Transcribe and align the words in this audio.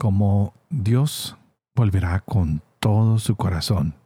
como 0.00 0.54
Dios 0.70 1.36
volverá 1.74 2.20
con 2.20 2.62
todo 2.78 3.18
su 3.18 3.36
corazón 3.36 3.96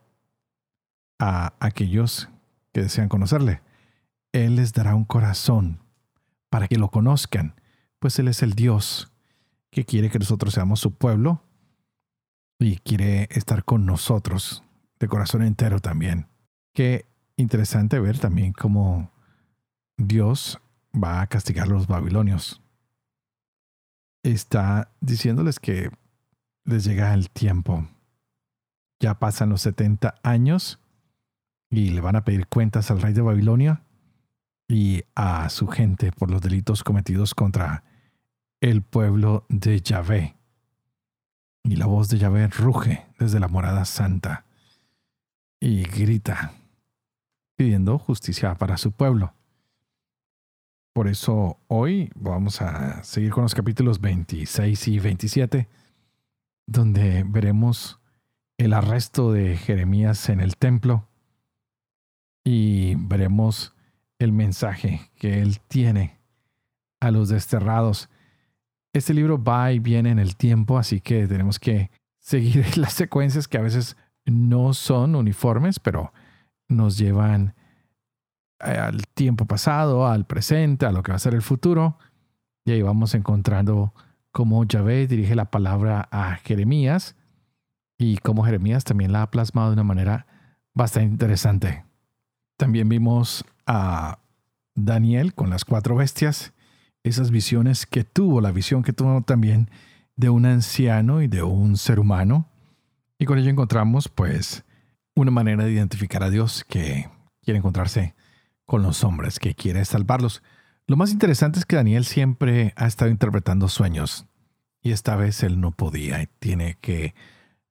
a 1.21 1.55
aquellos 1.61 2.29
que 2.73 2.83
desean 2.83 3.09
conocerle. 3.09 3.63
Él 4.33 4.57
les 4.57 4.73
dará 4.73 4.97
un 4.97 5.05
corazón 5.05 5.79
para 6.51 6.67
que 6.67 6.79
lo 6.79 6.91
conozcan, 6.91 7.55
pues 8.01 8.19
Él 8.19 8.27
es 8.27 8.43
el 8.43 8.55
Dios 8.55 9.13
que 9.71 9.85
quiere 9.85 10.11
que 10.11 10.19
nosotros 10.19 10.53
seamos 10.53 10.81
su 10.81 10.93
pueblo 10.95 11.45
y 12.59 12.79
quiere 12.79 13.29
estar 13.31 13.65
con 13.65 13.87
nosotros 13.87 14.65
de 14.99 15.07
corazón 15.07 15.45
entero 15.45 15.79
también. 15.79 16.27
Qué 16.73 17.07
interesante 17.37 18.01
ver 18.01 18.19
también 18.19 18.53
cómo 18.53 19.13
Dios 19.97 20.59
va 20.93 21.21
a 21.21 21.29
castigar 21.29 21.69
a 21.69 21.71
los 21.71 21.87
babilonios 21.87 22.64
está 24.25 24.91
diciéndoles 25.01 25.61
que 25.61 25.91
les 26.65 26.85
llega 26.85 27.15
el 27.15 27.31
tiempo. 27.31 27.87
Ya 28.99 29.19
pasan 29.19 29.51
los 29.51 29.61
70 29.61 30.17
años 30.23 30.81
y 31.71 31.91
le 31.91 32.01
van 32.01 32.17
a 32.17 32.25
pedir 32.25 32.49
cuentas 32.49 32.91
al 32.91 33.01
rey 33.01 33.13
de 33.13 33.21
Babilonia 33.21 33.85
y 34.67 35.03
a 35.15 35.49
su 35.51 35.69
gente 35.69 36.11
por 36.11 36.31
los 36.31 36.41
delitos 36.41 36.83
cometidos 36.83 37.35
contra 37.35 37.85
el 38.61 38.83
pueblo 38.83 39.45
de 39.49 39.81
Yahvé. 39.81 40.37
Y 41.63 41.77
la 41.77 41.87
voz 41.87 42.09
de 42.09 42.19
Yahvé 42.19 42.49
ruge 42.49 43.07
desde 43.19 43.41
la 43.41 43.49
morada 43.49 43.85
santa 43.85 44.47
y 45.61 45.83
grita, 45.83 46.53
pidiendo 47.57 47.99
justicia 47.99 48.55
para 48.55 48.77
su 48.77 48.93
pueblo. 48.93 49.35
Por 50.95 51.09
eso 51.09 51.59
hoy 51.67 52.09
vamos 52.15 52.63
a 52.63 53.03
seguir 53.03 53.33
con 53.33 53.43
los 53.43 53.57
capítulos 53.57 54.01
26 54.01 54.87
y 54.87 55.01
27, 55.01 55.69
donde 56.69 57.25
veremos 57.27 57.99
el 58.59 58.73
arresto 58.73 59.33
de 59.33 59.57
Jeremías 59.57 60.29
en 60.29 60.39
el 60.39 60.57
templo 60.57 61.09
y 62.45 62.95
veremos 62.95 63.75
el 64.21 64.31
mensaje 64.31 65.11
que 65.17 65.43
él 65.43 65.59
tiene 65.67 66.21
a 67.01 67.11
los 67.11 67.29
desterrados. 67.29 68.09
Este 68.93 69.15
libro 69.15 69.43
va 69.43 69.73
y 69.73 69.81
viene 69.81 70.11
en 70.11 70.21
el 70.21 70.37
tiempo, 70.37 70.79
así 70.79 71.01
que 71.01 71.27
tenemos 71.27 71.59
que 71.59 71.91
seguir 72.21 72.65
las 72.79 72.93
secuencias 72.93 73.49
que 73.49 73.59
a 73.59 73.63
veces 73.63 73.97
no 74.27 74.73
son 74.75 75.17
uniformes, 75.17 75.81
pero 75.81 76.13
nos 76.69 76.97
llevan 76.99 77.57
al 78.59 79.07
tiempo 79.09 79.47
pasado, 79.47 80.07
al 80.07 80.27
presente, 80.27 80.87
a 80.87 80.93
lo 80.93 81.03
que 81.03 81.13
va 81.13 81.17
a 81.17 81.21
ser 81.21 81.35
el 81.35 81.43
futuro. 81.43 81.99
Y 82.65 82.73
ahí 82.73 82.83
vamos 82.83 83.15
encontrando 83.15 83.95
cómo 84.33 84.65
Yahvé 84.65 85.07
dirige 85.07 85.35
la 85.35 85.51
palabra 85.51 86.09
a 86.11 86.37
Jeremías 86.37 87.17
y 87.99 88.19
cómo 88.19 88.45
Jeremías 88.45 88.85
también 88.85 89.13
la 89.13 89.23
ha 89.23 89.31
plasmado 89.31 89.69
de 89.69 89.75
una 89.75 89.85
manera 89.85 90.27
bastante 90.75 91.13
interesante. 91.13 91.85
También 92.57 92.89
vimos 92.89 93.45
a 93.67 94.19
Daniel 94.75 95.35
con 95.35 95.51
las 95.51 95.65
cuatro 95.65 95.97
bestias, 95.97 96.53
esas 97.03 97.31
visiones 97.31 97.87
que 97.87 98.05
tuvo, 98.05 98.41
la 98.41 98.51
visión 98.51 98.83
que 98.83 98.93
tuvo 98.93 99.23
también 99.23 99.71
de 100.17 100.31
un 100.31 100.47
anciano 100.47 101.23
y 101.23 101.29
de 101.29 101.43
un 101.43 101.77
ser 101.77 102.01
humano. 102.01 102.49
Y 103.19 103.27
con 103.27 103.39
ello 103.39 103.51
encontramos 103.51 104.09
pues 104.09 104.65
una 105.15 105.31
manera 105.31 105.65
de 105.65 105.73
identificar 105.73 106.23
a 106.23 106.31
Dios 106.31 106.65
que 106.65 107.09
quiere 107.43 107.59
encontrarse 107.59 108.15
con 108.67 108.83
los 108.83 109.05
hombres, 109.05 109.39
que 109.39 109.55
quiere 109.55 109.85
salvarlos. 109.85 110.43
Lo 110.87 110.97
más 110.97 111.13
interesante 111.13 111.59
es 111.59 111.67
que 111.67 111.77
Daniel 111.77 112.05
siempre 112.05 112.73
ha 112.77 112.87
estado 112.87 113.11
interpretando 113.11 113.69
sueños 113.69 114.27
y 114.83 114.93
esta 114.93 115.17
vez 115.17 115.43
él 115.43 115.61
no 115.61 115.71
podía 115.71 116.23
y 116.23 116.29
tiene 116.39 116.77
que 116.81 117.15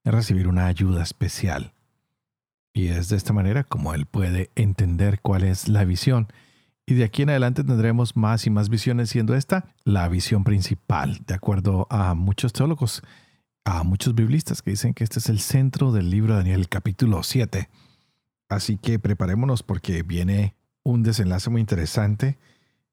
recibir 0.03 0.47
una 0.47 0.65
ayuda 0.65 1.03
especial. 1.03 1.73
Y 2.73 2.87
es 2.87 3.09
de 3.09 3.17
esta 3.17 3.33
manera 3.33 3.63
como 3.63 3.93
él 3.93 4.07
puede 4.07 4.49
entender 4.55 5.21
cuál 5.21 5.43
es 5.43 5.69
la 5.69 5.85
visión. 5.85 6.27
Y 6.87 6.95
de 6.95 7.03
aquí 7.03 7.21
en 7.21 7.29
adelante 7.29 7.63
tendremos 7.63 8.17
más 8.17 8.47
y 8.47 8.49
más 8.49 8.67
visiones, 8.67 9.11
siendo 9.11 9.35
esta 9.35 9.67
la 9.83 10.09
visión 10.09 10.43
principal, 10.43 11.21
de 11.27 11.35
acuerdo 11.35 11.85
a 11.91 12.15
muchos 12.15 12.51
teólogos, 12.51 13.03
a 13.63 13.83
muchos 13.83 14.15
biblistas 14.15 14.63
que 14.63 14.71
dicen 14.71 14.95
que 14.95 15.03
este 15.03 15.19
es 15.19 15.29
el 15.29 15.39
centro 15.39 15.91
del 15.91 16.09
libro 16.09 16.33
de 16.33 16.39
Daniel, 16.39 16.67
capítulo 16.67 17.21
7. 17.21 17.69
Así 18.49 18.77
que 18.77 18.97
preparémonos 18.97 19.61
porque 19.61 20.01
viene 20.01 20.55
un 20.83 21.03
desenlace 21.03 21.49
muy 21.49 21.61
interesante. 21.61 22.37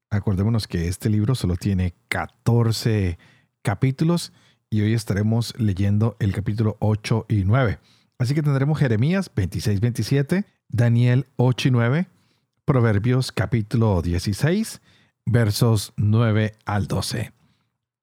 Acordémonos 0.09 0.67
que 0.67 0.87
este 0.87 1.09
libro 1.09 1.35
solo 1.35 1.55
tiene 1.55 1.93
14 2.09 3.17
capítulos 3.61 4.33
y 4.69 4.81
hoy 4.81 4.93
estaremos 4.93 5.53
leyendo 5.57 6.15
el 6.19 6.33
capítulo 6.33 6.77
8 6.79 7.25
y 7.29 7.43
9. 7.43 7.79
Así 8.17 8.33
que 8.33 8.43
tendremos 8.43 8.79
Jeremías 8.79 9.33
26-27, 9.33 10.45
Daniel 10.69 11.27
8 11.37 11.67
y 11.67 11.71
9, 11.71 12.07
Proverbios 12.65 13.31
capítulo 13.31 14.01
16, 14.01 14.81
versos 15.25 15.93
9 15.97 16.53
al 16.65 16.87
12. 16.87 17.33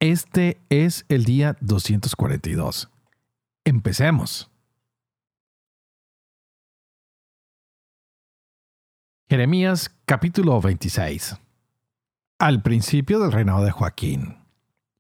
Este 0.01 0.59
es 0.69 1.05
el 1.09 1.25
día 1.25 1.57
242. 1.61 2.91
Empecemos. 3.65 4.48
Jeremías 9.31 9.95
capítulo 10.07 10.59
26 10.59 11.37
Al 12.39 12.63
principio 12.63 13.19
del 13.19 13.31
reinado 13.31 13.63
de 13.63 13.71
Joaquín, 13.71 14.39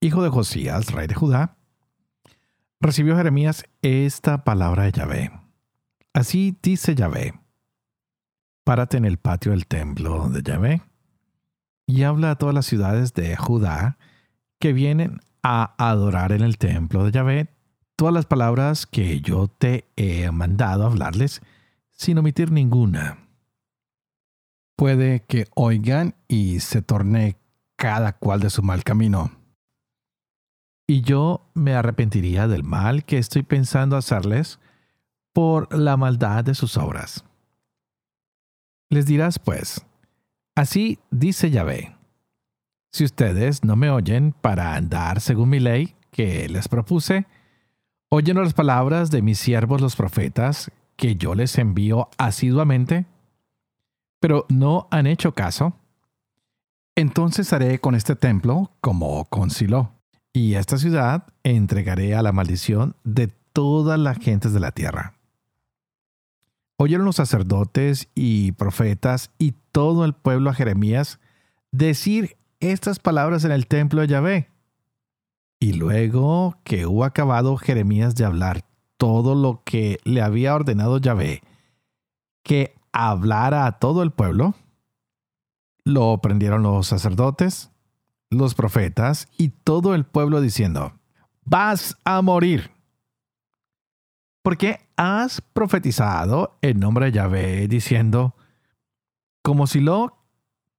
hijo 0.03 0.23
de 0.23 0.29
Josías, 0.29 0.93
rey 0.93 1.07
de 1.07 1.15
Judá, 1.15 1.57
recibió 2.79 3.17
Jeremías 3.17 3.65
esta 3.81 4.45
palabra 4.45 4.83
de 4.83 4.93
Yahvé. 4.93 5.33
Así 6.13 6.55
dice 6.63 6.95
Yahvé, 6.95 7.41
párate 8.65 8.99
en 8.99 9.07
el 9.07 9.17
patio 9.17 9.53
del 9.53 9.67
templo 9.67 10.29
de 10.29 10.43
Yahvé 10.43 10.83
y 11.87 12.03
habla 12.03 12.33
a 12.33 12.37
todas 12.37 12.55
las 12.55 12.67
ciudades 12.67 13.15
de 13.15 13.35
Judá 13.35 13.97
que 14.59 14.75
vienen 14.75 15.21
a 15.43 15.75
adorar 15.79 16.33
en 16.33 16.43
el 16.43 16.59
templo 16.59 17.03
de 17.07 17.13
Yahvé 17.13 17.49
todas 17.97 18.13
las 18.13 18.27
palabras 18.27 18.87
que 18.87 19.23
yo 19.23 19.49
te 19.49 19.89
he 19.97 20.31
mandado 20.33 20.85
hablarles 20.85 21.41
sin 21.93 22.19
omitir 22.19 22.53
ninguna 22.53 23.25
puede 24.79 25.25
que 25.25 25.49
oigan 25.57 26.15
y 26.29 26.61
se 26.61 26.83
torne 26.83 27.37
cada 27.75 28.13
cual 28.13 28.39
de 28.39 28.49
su 28.49 28.63
mal 28.63 28.85
camino. 28.85 29.33
Y 30.87 31.03
yo 31.03 31.51
me 31.53 31.75
arrepentiría 31.75 32.47
del 32.47 32.63
mal 32.63 33.05
que 33.05 33.19
estoy 33.19 33.43
pensando 33.43 33.97
hacerles 33.97 34.61
por 35.33 35.77
la 35.77 35.97
maldad 35.97 36.45
de 36.45 36.55
sus 36.55 36.77
obras. 36.77 37.25
Les 38.89 39.05
dirás 39.05 39.41
pues, 39.41 39.85
así 40.55 41.01
dice 41.11 41.51
Yahvé, 41.51 41.97
si 42.93 43.03
ustedes 43.03 43.65
no 43.65 43.75
me 43.75 43.91
oyen 43.91 44.33
para 44.33 44.77
andar 44.77 45.21
según 45.21 45.49
mi 45.49 45.59
ley 45.59 45.97
que 46.13 46.49
les 46.49 46.69
propuse, 46.69 47.27
oyen 48.11 48.37
las 48.37 48.55
palabras 48.55 49.11
de 49.11 49.23
mis 49.23 49.41
siervos 49.41 49.81
los 49.81 49.97
profetas 49.97 50.71
que 50.95 51.17
yo 51.17 51.35
les 51.35 51.59
envío 51.59 52.09
asiduamente, 52.17 53.07
pero 54.21 54.47
no 54.49 54.89
han 54.91 55.07
hecho 55.07 55.33
caso, 55.33 55.77
entonces 56.97 57.53
haré 57.53 57.79
con 57.79 57.95
este 57.95 58.17
templo 58.17 58.73
como 58.81 59.25
con 59.27 59.51
Silo, 59.51 59.93
y 60.33 60.55
esta 60.55 60.79
ciudad 60.79 61.27
entregaré 61.43 62.15
a 62.15 62.23
la 62.23 62.33
maldición 62.33 62.97
de 63.05 63.29
todas 63.53 63.99
las 63.99 64.19
gentes 64.19 64.53
de 64.53 64.61
la 64.61 64.73
tierra. 64.73 65.15
Oyeron 66.77 67.07
los 67.07 67.17
sacerdotes 67.17 68.09
y 68.15 68.53
profetas 68.53 69.33
y 69.39 69.55
todo 69.73 70.05
el 70.05 70.13
pueblo 70.13 70.51
a 70.51 70.55
Jeremías 70.55 71.19
decir 71.73 72.37
estas 72.61 73.01
palabras 73.01 73.45
en 73.45 73.53
el 73.53 73.67
templo 73.67 74.01
de 74.01 74.07
Yahvé. 74.07 74.49
Y 75.61 75.73
luego 75.73 76.57
que 76.63 76.87
hubo 76.87 77.05
acabado 77.05 77.57
Jeremías 77.57 78.15
de 78.15 78.25
hablar 78.25 78.65
todo 78.97 79.35
lo 79.35 79.63
que 79.65 79.99
le 80.05 80.23
había 80.23 80.55
ordenado 80.55 80.99
Yahvé, 80.99 81.43
que 82.45 82.75
hablara 82.99 83.67
a 83.67 83.79
todo 83.79 84.03
el 84.03 84.11
pueblo, 84.11 84.55
lo 85.85 86.21
prendieron 86.21 86.65
los 86.65 86.89
sacerdotes, 86.89 87.71
los 88.29 88.57
profetas 88.57 89.29
y 89.39 89.51
todo 89.51 89.95
el 89.95 90.05
pueblo 90.05 90.41
diciendo, 90.41 90.99
vas 91.45 91.97
a 92.05 92.21
morir. 92.23 92.73
Porque 94.43 94.81
has 94.97 95.41
profetizado 95.41 96.59
en 96.61 96.81
nombre 96.81 97.07
de 97.07 97.13
Yahvé 97.13 97.69
diciendo, 97.69 98.35
como 99.43 99.69
si 99.69 99.79
lo 99.79 100.19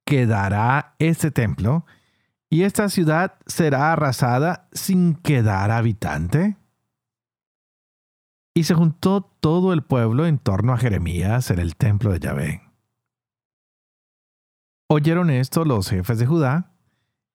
quedará 0.04 0.96
este 0.98 1.30
templo 1.30 1.86
y 2.50 2.64
esta 2.64 2.90
ciudad 2.90 3.36
será 3.46 3.92
arrasada 3.92 4.68
sin 4.72 5.14
quedar 5.14 5.70
habitante. 5.70 6.58
Y 8.54 8.64
se 8.64 8.74
juntó 8.74 9.22
todo 9.40 9.72
el 9.72 9.82
pueblo 9.82 10.26
en 10.26 10.38
torno 10.38 10.72
a 10.72 10.78
Jeremías 10.78 11.50
en 11.50 11.58
el 11.58 11.76
templo 11.76 12.12
de 12.12 12.20
Yahvé. 12.20 12.62
Oyeron 14.88 15.30
esto 15.30 15.64
los 15.64 15.88
jefes 15.88 16.18
de 16.18 16.26
Judá 16.26 16.72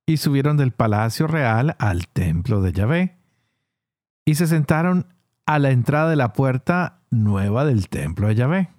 y 0.06 0.18
subieron 0.18 0.58
del 0.58 0.74
palacio 0.74 1.26
real 1.26 1.76
al 1.80 2.08
templo 2.10 2.62
de 2.62 2.74
Yahvé 2.74 3.18
y 4.26 4.36
se 4.36 4.48
sentaron 4.48 5.08
a 5.46 5.60
la 5.60 5.72
entrada 5.72 6.10
de 6.10 6.16
la 6.16 6.34
puerta 6.34 7.02
nueva 7.12 7.64
del 7.64 7.88
templo 7.88 8.28
de 8.28 8.36
Yahvé. 8.36 8.70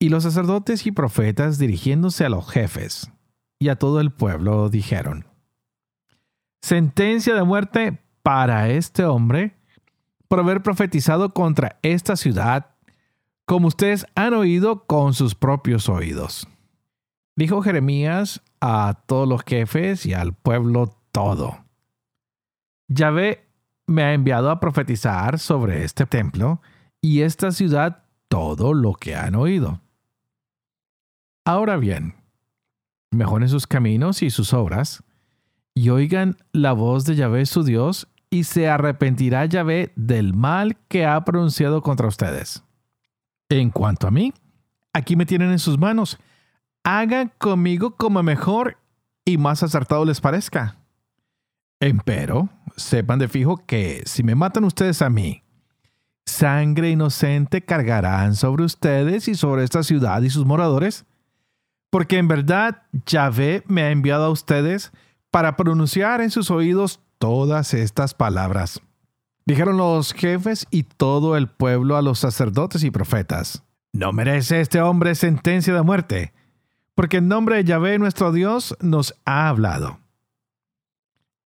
Y 0.00 0.08
los 0.08 0.22
sacerdotes 0.22 0.86
y 0.86 0.92
profetas 0.92 1.58
dirigiéndose 1.58 2.24
a 2.24 2.28
los 2.28 2.48
jefes 2.48 3.12
y 3.58 3.68
a 3.68 3.76
todo 3.76 4.00
el 4.00 4.12
pueblo 4.12 4.70
dijeron, 4.70 5.26
Sentencia 6.62 7.34
de 7.34 7.42
muerte 7.42 8.02
para 8.22 8.68
este 8.68 9.04
hombre 9.04 9.57
por 10.28 10.40
haber 10.40 10.62
profetizado 10.62 11.30
contra 11.30 11.78
esta 11.82 12.16
ciudad, 12.16 12.70
como 13.46 13.68
ustedes 13.68 14.06
han 14.14 14.34
oído 14.34 14.84
con 14.86 15.14
sus 15.14 15.34
propios 15.34 15.88
oídos. 15.88 16.46
Dijo 17.34 17.62
Jeremías 17.62 18.42
a 18.60 19.02
todos 19.06 19.26
los 19.28 19.42
jefes 19.42 20.04
y 20.04 20.12
al 20.12 20.34
pueblo 20.34 20.94
todo. 21.12 21.64
Yahvé 22.88 23.46
me 23.86 24.02
ha 24.02 24.12
enviado 24.12 24.50
a 24.50 24.60
profetizar 24.60 25.38
sobre 25.38 25.84
este 25.84 26.04
templo 26.04 26.60
y 27.00 27.22
esta 27.22 27.50
ciudad 27.52 28.04
todo 28.28 28.74
lo 28.74 28.92
que 28.92 29.16
han 29.16 29.34
oído. 29.34 29.80
Ahora 31.44 31.76
bien, 31.78 32.14
mejoren 33.10 33.48
sus 33.48 33.66
caminos 33.66 34.22
y 34.22 34.30
sus 34.30 34.52
obras, 34.52 35.02
y 35.74 35.90
oigan 35.90 36.36
la 36.52 36.72
voz 36.72 37.04
de 37.04 37.16
Yahvé 37.16 37.46
su 37.46 37.62
Dios, 37.62 38.08
y 38.30 38.44
se 38.44 38.68
arrepentirá 38.68 39.44
Yahvé 39.46 39.92
del 39.96 40.34
mal 40.34 40.76
que 40.88 41.06
ha 41.06 41.24
pronunciado 41.24 41.82
contra 41.82 42.08
ustedes. 42.08 42.62
En 43.48 43.70
cuanto 43.70 44.06
a 44.06 44.10
mí, 44.10 44.34
aquí 44.92 45.16
me 45.16 45.26
tienen 45.26 45.50
en 45.50 45.58
sus 45.58 45.78
manos. 45.78 46.18
Hagan 46.84 47.32
conmigo 47.38 47.96
como 47.96 48.22
mejor 48.22 48.78
y 49.24 49.38
más 49.38 49.62
acertado 49.62 50.04
les 50.04 50.20
parezca. 50.20 50.76
Empero, 51.80 52.48
sepan 52.76 53.18
de 53.18 53.28
fijo 53.28 53.56
que 53.64 54.02
si 54.04 54.22
me 54.22 54.34
matan 54.34 54.64
ustedes 54.64 55.00
a 55.00 55.10
mí, 55.10 55.42
sangre 56.26 56.90
inocente 56.90 57.62
cargarán 57.62 58.34
sobre 58.34 58.64
ustedes 58.64 59.28
y 59.28 59.34
sobre 59.34 59.64
esta 59.64 59.82
ciudad 59.82 60.20
y 60.22 60.30
sus 60.30 60.44
moradores, 60.44 61.06
porque 61.90 62.18
en 62.18 62.28
verdad 62.28 62.82
Yahvé 63.06 63.62
me 63.66 63.82
ha 63.82 63.90
enviado 63.90 64.24
a 64.24 64.30
ustedes 64.30 64.92
para 65.30 65.56
pronunciar 65.56 66.20
en 66.20 66.30
sus 66.30 66.50
oídos 66.50 67.00
todas 67.18 67.74
estas 67.74 68.14
palabras. 68.14 68.80
Dijeron 69.44 69.76
los 69.76 70.12
jefes 70.12 70.66
y 70.70 70.82
todo 70.82 71.36
el 71.36 71.48
pueblo 71.48 71.96
a 71.96 72.02
los 72.02 72.18
sacerdotes 72.18 72.84
y 72.84 72.90
profetas, 72.90 73.64
no 73.92 74.12
merece 74.12 74.60
este 74.60 74.80
hombre 74.80 75.14
sentencia 75.14 75.74
de 75.74 75.82
muerte, 75.82 76.32
porque 76.94 77.18
en 77.18 77.28
nombre 77.28 77.56
de 77.56 77.64
Yahvé 77.64 77.98
nuestro 77.98 78.32
Dios 78.32 78.76
nos 78.80 79.14
ha 79.24 79.48
hablado. 79.48 80.00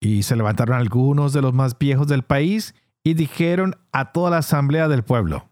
Y 0.00 0.24
se 0.24 0.34
levantaron 0.34 0.76
algunos 0.76 1.32
de 1.32 1.42
los 1.42 1.54
más 1.54 1.78
viejos 1.78 2.08
del 2.08 2.24
país 2.24 2.74
y 3.04 3.14
dijeron 3.14 3.76
a 3.92 4.12
toda 4.12 4.30
la 4.30 4.38
asamblea 4.38 4.88
del 4.88 5.04
pueblo, 5.04 5.48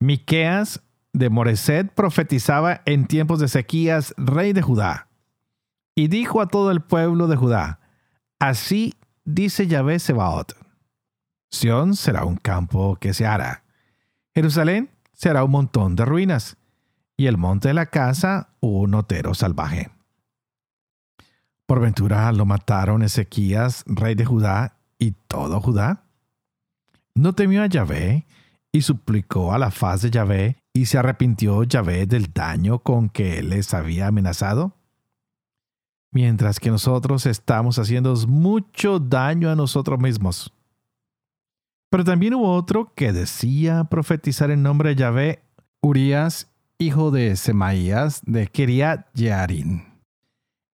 Miqueas 0.00 0.82
de 1.14 1.30
Moreset 1.30 1.94
profetizaba 1.94 2.82
en 2.84 3.06
tiempos 3.06 3.38
de 3.38 3.48
Sequías, 3.48 4.12
rey 4.18 4.52
de 4.52 4.60
Judá. 4.60 5.08
Y 5.94 6.08
dijo 6.08 6.42
a 6.42 6.48
todo 6.48 6.70
el 6.72 6.82
pueblo 6.82 7.28
de 7.28 7.36
Judá, 7.36 7.80
Así 8.44 8.92
dice 9.24 9.66
Yahvé 9.66 9.98
Sebaot, 9.98 10.54
Sión 11.50 11.96
será 11.96 12.26
un 12.26 12.36
campo 12.36 12.96
que 12.96 13.14
se 13.14 13.24
hará, 13.24 13.64
Jerusalén 14.34 14.90
será 15.14 15.44
un 15.44 15.50
montón 15.50 15.96
de 15.96 16.04
ruinas, 16.04 16.58
y 17.16 17.24
el 17.24 17.38
monte 17.38 17.68
de 17.68 17.74
la 17.74 17.86
casa 17.86 18.50
un 18.60 18.92
otero 18.94 19.32
salvaje. 19.32 19.90
Por 21.64 21.80
ventura 21.80 22.30
lo 22.32 22.44
mataron 22.44 23.02
Ezequías, 23.02 23.82
rey 23.86 24.14
de 24.14 24.26
Judá, 24.26 24.76
y 24.98 25.12
todo 25.12 25.62
Judá. 25.62 26.04
No 27.14 27.34
temió 27.34 27.62
a 27.62 27.66
Yahvé, 27.66 28.26
y 28.72 28.82
suplicó 28.82 29.54
a 29.54 29.58
la 29.58 29.70
faz 29.70 30.02
de 30.02 30.10
Yahvé, 30.10 30.58
y 30.74 30.84
se 30.84 30.98
arrepintió 30.98 31.62
Yahvé 31.62 32.04
del 32.04 32.30
daño 32.34 32.80
con 32.80 33.08
que 33.08 33.42
les 33.42 33.72
había 33.72 34.08
amenazado? 34.08 34.76
Mientras 36.14 36.60
que 36.60 36.70
nosotros 36.70 37.26
estamos 37.26 37.78
haciendo 37.78 38.14
mucho 38.26 39.00
daño 39.00 39.50
a 39.50 39.56
nosotros 39.56 39.98
mismos. 39.98 40.52
Pero 41.90 42.04
también 42.04 42.34
hubo 42.34 42.54
otro 42.54 42.92
que 42.94 43.12
decía 43.12 43.84
profetizar 43.84 44.50
en 44.50 44.62
nombre 44.62 44.90
de 44.90 44.96
Yahvé, 44.96 45.42
Urias, 45.82 46.48
hijo 46.78 47.10
de 47.10 47.36
Semaías 47.36 48.22
de 48.24 48.46
Kiriat 48.46 49.06
Yearim, 49.14 49.82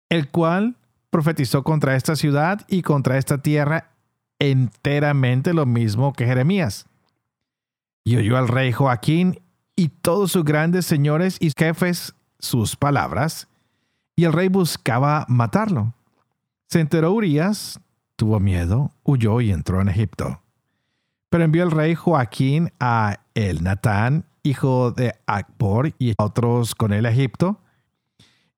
el 0.08 0.28
cual 0.28 0.76
profetizó 1.10 1.62
contra 1.62 1.96
esta 1.96 2.16
ciudad 2.16 2.66
y 2.68 2.82
contra 2.82 3.16
esta 3.16 3.38
tierra 3.38 3.92
enteramente 4.38 5.54
lo 5.54 5.66
mismo 5.66 6.12
que 6.12 6.26
Jeremías. 6.26 6.86
Y 8.04 8.16
oyó 8.16 8.36
al 8.36 8.48
rey 8.48 8.72
Joaquín 8.72 9.40
y 9.76 9.88
todos 9.88 10.32
sus 10.32 10.44
grandes 10.44 10.86
señores 10.86 11.36
y 11.40 11.52
jefes 11.56 12.14
sus 12.38 12.76
palabras, 12.76 13.48
y 14.18 14.24
el 14.24 14.32
rey 14.32 14.48
buscaba 14.48 15.24
matarlo. 15.28 15.94
Se 16.66 16.80
enteró 16.80 17.12
Urias, 17.12 17.78
tuvo 18.16 18.40
miedo, 18.40 18.90
huyó 19.04 19.40
y 19.40 19.52
entró 19.52 19.80
en 19.80 19.88
Egipto. 19.88 20.42
Pero 21.30 21.44
envió 21.44 21.62
el 21.62 21.70
rey 21.70 21.94
Joaquín 21.94 22.72
a 22.80 23.20
el 23.34 23.62
Natán, 23.62 24.24
hijo 24.42 24.90
de 24.90 25.14
Akbor, 25.28 25.94
y 26.00 26.14
otros 26.18 26.74
con 26.74 26.92
él 26.92 27.06
a 27.06 27.12
Egipto, 27.12 27.60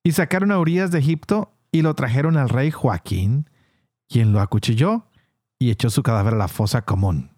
y 0.02 0.12
sacaron 0.12 0.50
a 0.50 0.58
Urias 0.58 0.92
de 0.92 1.00
Egipto 1.00 1.52
y 1.70 1.82
lo 1.82 1.92
trajeron 1.92 2.38
al 2.38 2.49
rey 2.49 2.70
Joaquín, 2.70 3.50
quien 4.08 4.32
lo 4.32 4.40
acuchilló 4.40 5.08
y 5.58 5.70
echó 5.70 5.90
su 5.90 6.02
cadáver 6.02 6.32
a 6.32 6.38
la 6.38 6.49
fosa 6.49 6.87
común. 6.87 7.32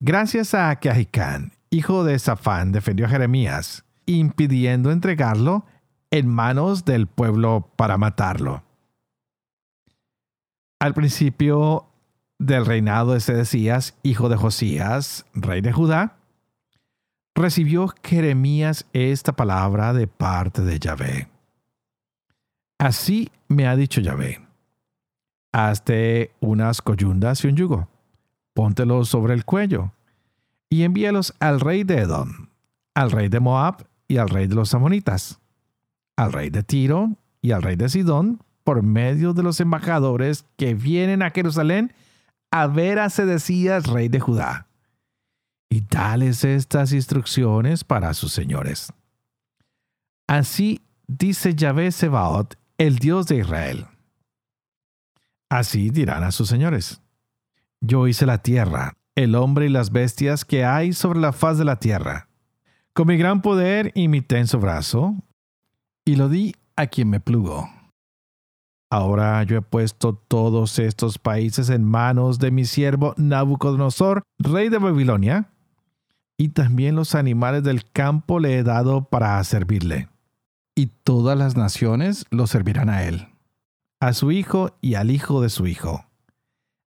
Gracias 0.00 0.52
a 0.52 0.74
que 0.80 0.90
Ahicán, 0.90 1.52
hijo 1.70 2.02
de 2.02 2.18
Safán, 2.18 2.72
defendió 2.72 3.06
a 3.06 3.10
Jeremías, 3.10 3.84
impidiendo 4.04 4.90
entregarlo 4.90 5.64
en 6.12 6.28
manos 6.28 6.84
del 6.84 7.08
pueblo 7.08 7.68
para 7.74 7.98
matarlo. 7.98 8.62
Al 10.78 10.94
principio 10.94 11.88
del 12.38 12.64
reinado 12.64 13.14
de 13.14 13.20
Sedecías, 13.20 13.96
hijo 14.04 14.28
de 14.28 14.36
Josías, 14.36 15.26
rey 15.34 15.60
de 15.60 15.72
Judá, 15.72 16.18
recibió 17.34 17.92
Jeremías 18.04 18.86
esta 18.92 19.32
palabra 19.32 19.92
de 19.92 20.06
parte 20.06 20.62
de 20.62 20.78
Yahvé. 20.78 21.28
Así 22.78 23.32
me 23.48 23.66
ha 23.66 23.74
dicho 23.74 24.00
Yahvé. 24.00 24.46
Hazte 25.52 26.30
unas 26.38 26.80
coyundas 26.80 27.44
y 27.44 27.48
un 27.48 27.56
yugo 27.56 27.88
póntelos 28.54 29.08
sobre 29.08 29.34
el 29.34 29.44
cuello, 29.44 29.92
y 30.68 30.84
envíalos 30.84 31.34
al 31.40 31.60
rey 31.60 31.84
de 31.84 31.98
Edom, 31.98 32.48
al 32.94 33.10
rey 33.10 33.28
de 33.28 33.40
Moab 33.40 33.86
y 34.08 34.18
al 34.18 34.28
rey 34.28 34.46
de 34.46 34.54
los 34.54 34.74
amonitas, 34.74 35.40
al 36.16 36.32
rey 36.32 36.50
de 36.50 36.62
Tiro 36.62 37.16
y 37.40 37.52
al 37.52 37.62
rey 37.62 37.76
de 37.76 37.88
Sidón, 37.88 38.42
por 38.64 38.82
medio 38.82 39.32
de 39.32 39.42
los 39.42 39.60
embajadores 39.60 40.44
que 40.56 40.74
vienen 40.74 41.22
a 41.22 41.30
Jerusalén 41.30 41.92
a 42.50 42.66
ver 42.66 42.98
a 42.98 43.10
Sedecías, 43.10 43.86
rey 43.86 44.08
de 44.08 44.20
Judá. 44.20 44.68
Y 45.68 45.82
tales 45.82 46.44
estas 46.44 46.92
instrucciones 46.92 47.82
para 47.82 48.14
sus 48.14 48.32
señores. 48.32 48.92
Así 50.28 50.82
dice 51.06 51.54
Yahvé 51.54 51.90
Sebaot, 51.90 52.58
el 52.78 52.98
Dios 52.98 53.26
de 53.26 53.38
Israel. 53.38 53.86
Así 55.48 55.90
dirán 55.90 56.24
a 56.24 56.30
sus 56.30 56.48
señores 56.48 57.02
yo 57.82 58.06
hice 58.06 58.26
la 58.26 58.38
tierra, 58.38 58.96
el 59.16 59.34
hombre 59.34 59.66
y 59.66 59.68
las 59.68 59.90
bestias 59.90 60.44
que 60.44 60.64
hay 60.64 60.92
sobre 60.92 61.20
la 61.20 61.32
faz 61.32 61.58
de 61.58 61.64
la 61.64 61.80
tierra. 61.80 62.28
Con 62.94 63.08
mi 63.08 63.16
gran 63.16 63.42
poder 63.42 63.90
imité 63.94 64.38
en 64.38 64.46
su 64.46 64.58
brazo, 64.58 65.16
y 66.04 66.16
lo 66.16 66.28
di 66.28 66.54
a 66.76 66.86
quien 66.86 67.10
me 67.10 67.20
plugó. 67.20 67.68
Ahora 68.90 69.42
yo 69.44 69.56
he 69.56 69.62
puesto 69.62 70.14
todos 70.14 70.78
estos 70.78 71.18
países 71.18 71.70
en 71.70 71.84
manos 71.84 72.38
de 72.38 72.50
mi 72.50 72.64
siervo 72.64 73.14
Nabucodonosor, 73.16 74.22
rey 74.38 74.68
de 74.68 74.78
Babilonia, 74.78 75.50
y 76.36 76.50
también 76.50 76.96
los 76.96 77.14
animales 77.14 77.62
del 77.62 77.90
campo 77.90 78.38
le 78.40 78.58
he 78.58 78.62
dado 78.62 79.04
para 79.04 79.42
servirle. 79.44 80.08
Y 80.74 80.86
todas 80.86 81.38
las 81.38 81.56
naciones 81.56 82.26
lo 82.30 82.46
servirán 82.46 82.90
a 82.90 83.04
él. 83.04 83.28
a 84.02 84.14
su 84.14 84.32
hijo 84.32 84.76
y 84.80 84.94
al 84.94 85.12
hijo 85.12 85.40
de 85.40 85.48
su 85.48 85.68
hijo, 85.68 86.04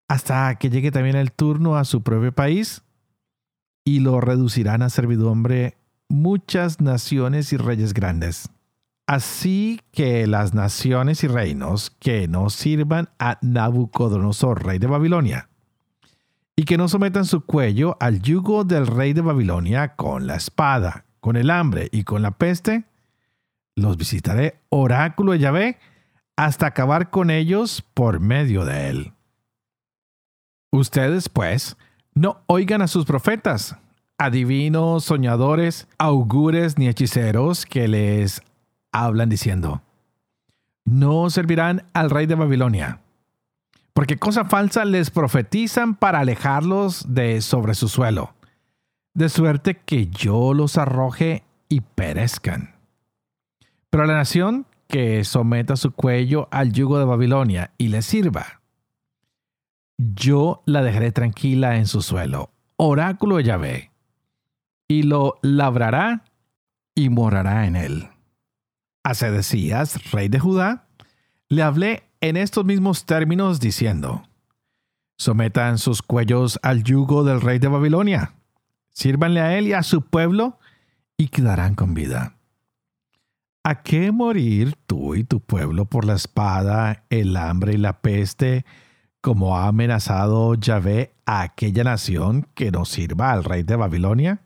hasta 0.07 0.55
que 0.55 0.71
llegue 0.71 0.89
también 0.89 1.15
el 1.15 1.31
turno 1.31 1.77
a 1.77 1.85
su 1.85 2.01
propio 2.01 2.31
país, 2.31 2.81
y 3.85 3.99
lo 3.99 4.19
reducirán 4.19 4.81
a 4.81 4.89
servidumbre 4.89 5.77
muchas 6.09 6.81
naciones 6.81 7.53
y 7.53 7.57
reyes 7.57 7.93
grandes. 7.93 8.49
Así 9.05 9.81
que 9.91 10.27
las 10.27 10.53
naciones 10.53 11.23
y 11.23 11.27
reinos 11.27 11.89
que 11.89 12.27
no 12.27 12.49
sirvan 12.49 13.09
a 13.19 13.37
Nabucodonosor, 13.41 14.65
rey 14.65 14.79
de 14.79 14.87
Babilonia, 14.87 15.49
y 16.55 16.63
que 16.63 16.77
no 16.77 16.87
sometan 16.87 17.25
su 17.25 17.45
cuello 17.45 17.97
al 17.99 18.21
yugo 18.21 18.63
del 18.63 18.87
rey 18.87 19.13
de 19.13 19.21
Babilonia 19.21 19.95
con 19.95 20.25
la 20.25 20.35
espada, 20.35 21.05
con 21.19 21.35
el 21.35 21.49
hambre 21.49 21.89
y 21.91 22.03
con 22.03 22.21
la 22.21 22.31
peste, 22.31 22.85
los 23.75 23.97
visitaré, 23.97 24.61
oráculo 24.69 25.33
de 25.33 25.39
Yahvé, 25.39 25.79
hasta 26.35 26.67
acabar 26.67 27.09
con 27.09 27.29
ellos 27.29 27.83
por 27.93 28.19
medio 28.19 28.65
de 28.65 28.89
él. 28.89 29.13
Ustedes, 30.71 31.29
pues, 31.29 31.77
no 32.13 32.41
oigan 32.47 32.81
a 32.81 32.87
sus 32.87 33.05
profetas, 33.05 33.75
adivinos, 34.17 35.05
soñadores, 35.05 35.87
augures 35.97 36.77
ni 36.77 36.87
hechiceros 36.87 37.65
que 37.65 37.87
les 37.87 38.41
hablan 38.93 39.29
diciendo, 39.29 39.81
no 40.85 41.29
servirán 41.29 41.85
al 41.93 42.09
rey 42.09 42.25
de 42.25 42.35
Babilonia, 42.35 43.01
porque 43.93 44.17
cosa 44.17 44.45
falsa 44.45 44.85
les 44.85 45.11
profetizan 45.11 45.95
para 45.95 46.19
alejarlos 46.19 47.13
de 47.13 47.41
sobre 47.41 47.75
su 47.75 47.89
suelo, 47.89 48.33
de 49.13 49.29
suerte 49.29 49.75
que 49.75 50.07
yo 50.07 50.53
los 50.53 50.77
arroje 50.77 51.43
y 51.69 51.81
perezcan. 51.81 52.75
Pero 53.89 54.05
la 54.05 54.13
nación 54.13 54.65
que 54.87 55.23
someta 55.23 55.75
su 55.75 55.91
cuello 55.91 56.47
al 56.51 56.71
yugo 56.71 56.99
de 56.99 57.05
Babilonia 57.05 57.71
y 57.77 57.89
le 57.89 58.01
sirva, 58.01 58.61
yo 59.97 60.63
la 60.65 60.81
dejaré 60.81 61.11
tranquila 61.11 61.77
en 61.77 61.87
su 61.87 62.01
suelo, 62.01 62.51
oráculo 62.75 63.37
de 63.37 63.43
Yahvé, 63.43 63.91
y 64.87 65.03
lo 65.03 65.39
labrará 65.41 66.23
y 66.95 67.09
morará 67.09 67.65
en 67.65 67.75
él. 67.75 68.12
A 69.03 69.13
Sedecías, 69.15 70.11
rey 70.11 70.29
de 70.29 70.39
Judá, 70.39 70.87
le 71.49 71.61
hablé 71.61 72.03
en 72.21 72.37
estos 72.37 72.63
mismos 72.63 73.05
términos 73.05 73.59
diciendo, 73.59 74.23
sometan 75.17 75.77
sus 75.77 76.01
cuellos 76.01 76.57
al 76.63 76.83
yugo 76.83 77.25
del 77.25 77.41
rey 77.41 77.59
de 77.59 77.67
Babilonia, 77.67 78.33
sírvanle 78.91 79.41
a 79.41 79.57
él 79.57 79.67
y 79.67 79.73
a 79.73 79.83
su 79.83 80.03
pueblo 80.03 80.57
y 81.17 81.27
quedarán 81.27 81.75
con 81.75 81.93
vida. 81.93 82.37
¿A 83.65 83.81
qué 83.83 84.11
morir 84.11 84.75
tú 84.87 85.15
y 85.15 85.23
tu 85.23 85.41
pueblo 85.41 85.85
por 85.85 86.05
la 86.05 86.15
espada, 86.15 87.03
el 87.09 87.35
hambre 87.35 87.73
y 87.73 87.77
la 87.77 88.01
peste, 88.01 88.65
como 89.21 89.57
ha 89.57 89.67
amenazado 89.67 90.53
Yahvé 90.55 91.13
a 91.25 91.41
aquella 91.41 91.83
nación 91.83 92.47
que 92.55 92.71
no 92.71 92.85
sirva 92.85 93.31
al 93.31 93.43
rey 93.43 93.63
de 93.63 93.75
Babilonia? 93.75 94.41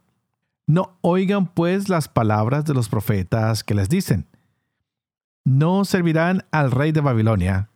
No 0.67 0.97
oigan 1.01 1.47
pues 1.47 1.89
las 1.89 2.07
palabras 2.07 2.65
de 2.65 2.73
los 2.73 2.89
profetas 2.89 3.63
que 3.63 3.73
les 3.73 3.89
dicen, 3.89 4.27
no 5.48 5.86
servirán 5.86 6.46
al 6.51 6.72
rey 6.72 6.92
de 6.92 7.00
Babilonia, 7.00 7.70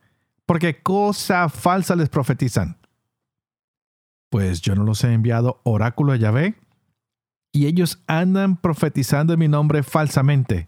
porque 0.45 0.81
cosa 0.81 1.47
falsa 1.47 1.95
les 1.95 2.09
profetizan. 2.09 2.77
Pues 4.29 4.59
yo 4.59 4.75
no 4.75 4.83
los 4.83 5.01
he 5.05 5.13
enviado 5.13 5.61
oráculo 5.63 6.11
a 6.11 6.17
Yahvé, 6.17 6.55
y 7.53 7.67
ellos 7.67 8.03
andan 8.07 8.57
profetizando 8.57 9.31
en 9.31 9.39
mi 9.39 9.47
nombre 9.47 9.83
falsamente. 9.83 10.67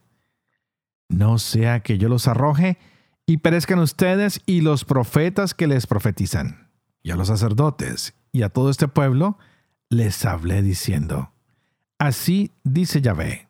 No 1.10 1.40
sea 1.40 1.82
que 1.82 1.98
yo 1.98 2.08
los 2.08 2.30
arroje 2.30 2.78
y 3.26 3.38
perezcan 3.38 3.80
ustedes 3.80 4.42
y 4.46 4.62
los 4.62 4.86
profetas 4.86 5.54
que 5.54 5.68
les 5.68 5.88
profetizan. 5.88 6.70
Y 7.02 7.12
a 7.12 7.18
los 7.18 7.28
sacerdotes 7.28 8.14
y 8.32 8.44
a 8.44 8.50
todo 8.50 8.70
este 8.70 8.88
pueblo 8.88 9.38
les 9.90 10.24
hablé 10.24 10.62
diciendo, 10.62 11.34
Así 12.00 12.52
dice 12.64 13.02
Yahvé 13.02 13.50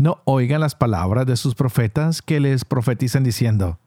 no 0.00 0.22
oigan 0.24 0.62
las 0.62 0.74
palabras 0.74 1.26
de 1.26 1.36
sus 1.36 1.54
profetas 1.54 2.22
que 2.22 2.40
les 2.40 2.64
profetizan 2.64 3.22
diciendo, 3.22 3.78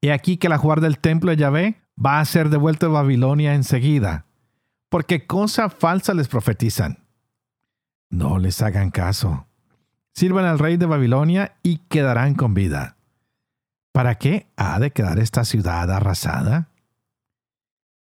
He 0.00 0.10
aquí 0.10 0.38
que 0.38 0.48
la 0.48 0.56
guarda 0.56 0.86
del 0.86 0.98
templo 0.98 1.30
de 1.30 1.36
Yahvé 1.36 1.82
va 2.02 2.20
a 2.20 2.24
ser 2.24 2.48
devuelto 2.48 2.86
a 2.86 3.02
Babilonia 3.02 3.54
enseguida, 3.54 4.24
porque 4.88 5.26
cosa 5.26 5.68
falsa 5.68 6.14
les 6.14 6.28
profetizan. 6.28 7.04
No 8.08 8.38
les 8.38 8.62
hagan 8.62 8.90
caso. 8.90 9.46
Sirvan 10.14 10.46
al 10.46 10.58
rey 10.58 10.78
de 10.78 10.86
Babilonia 10.86 11.56
y 11.62 11.78
quedarán 11.88 12.34
con 12.34 12.54
vida. 12.54 12.96
¿Para 13.92 14.14
qué 14.14 14.46
ha 14.56 14.78
de 14.78 14.90
quedar 14.90 15.18
esta 15.18 15.44
ciudad 15.44 15.90
arrasada? 15.90 16.70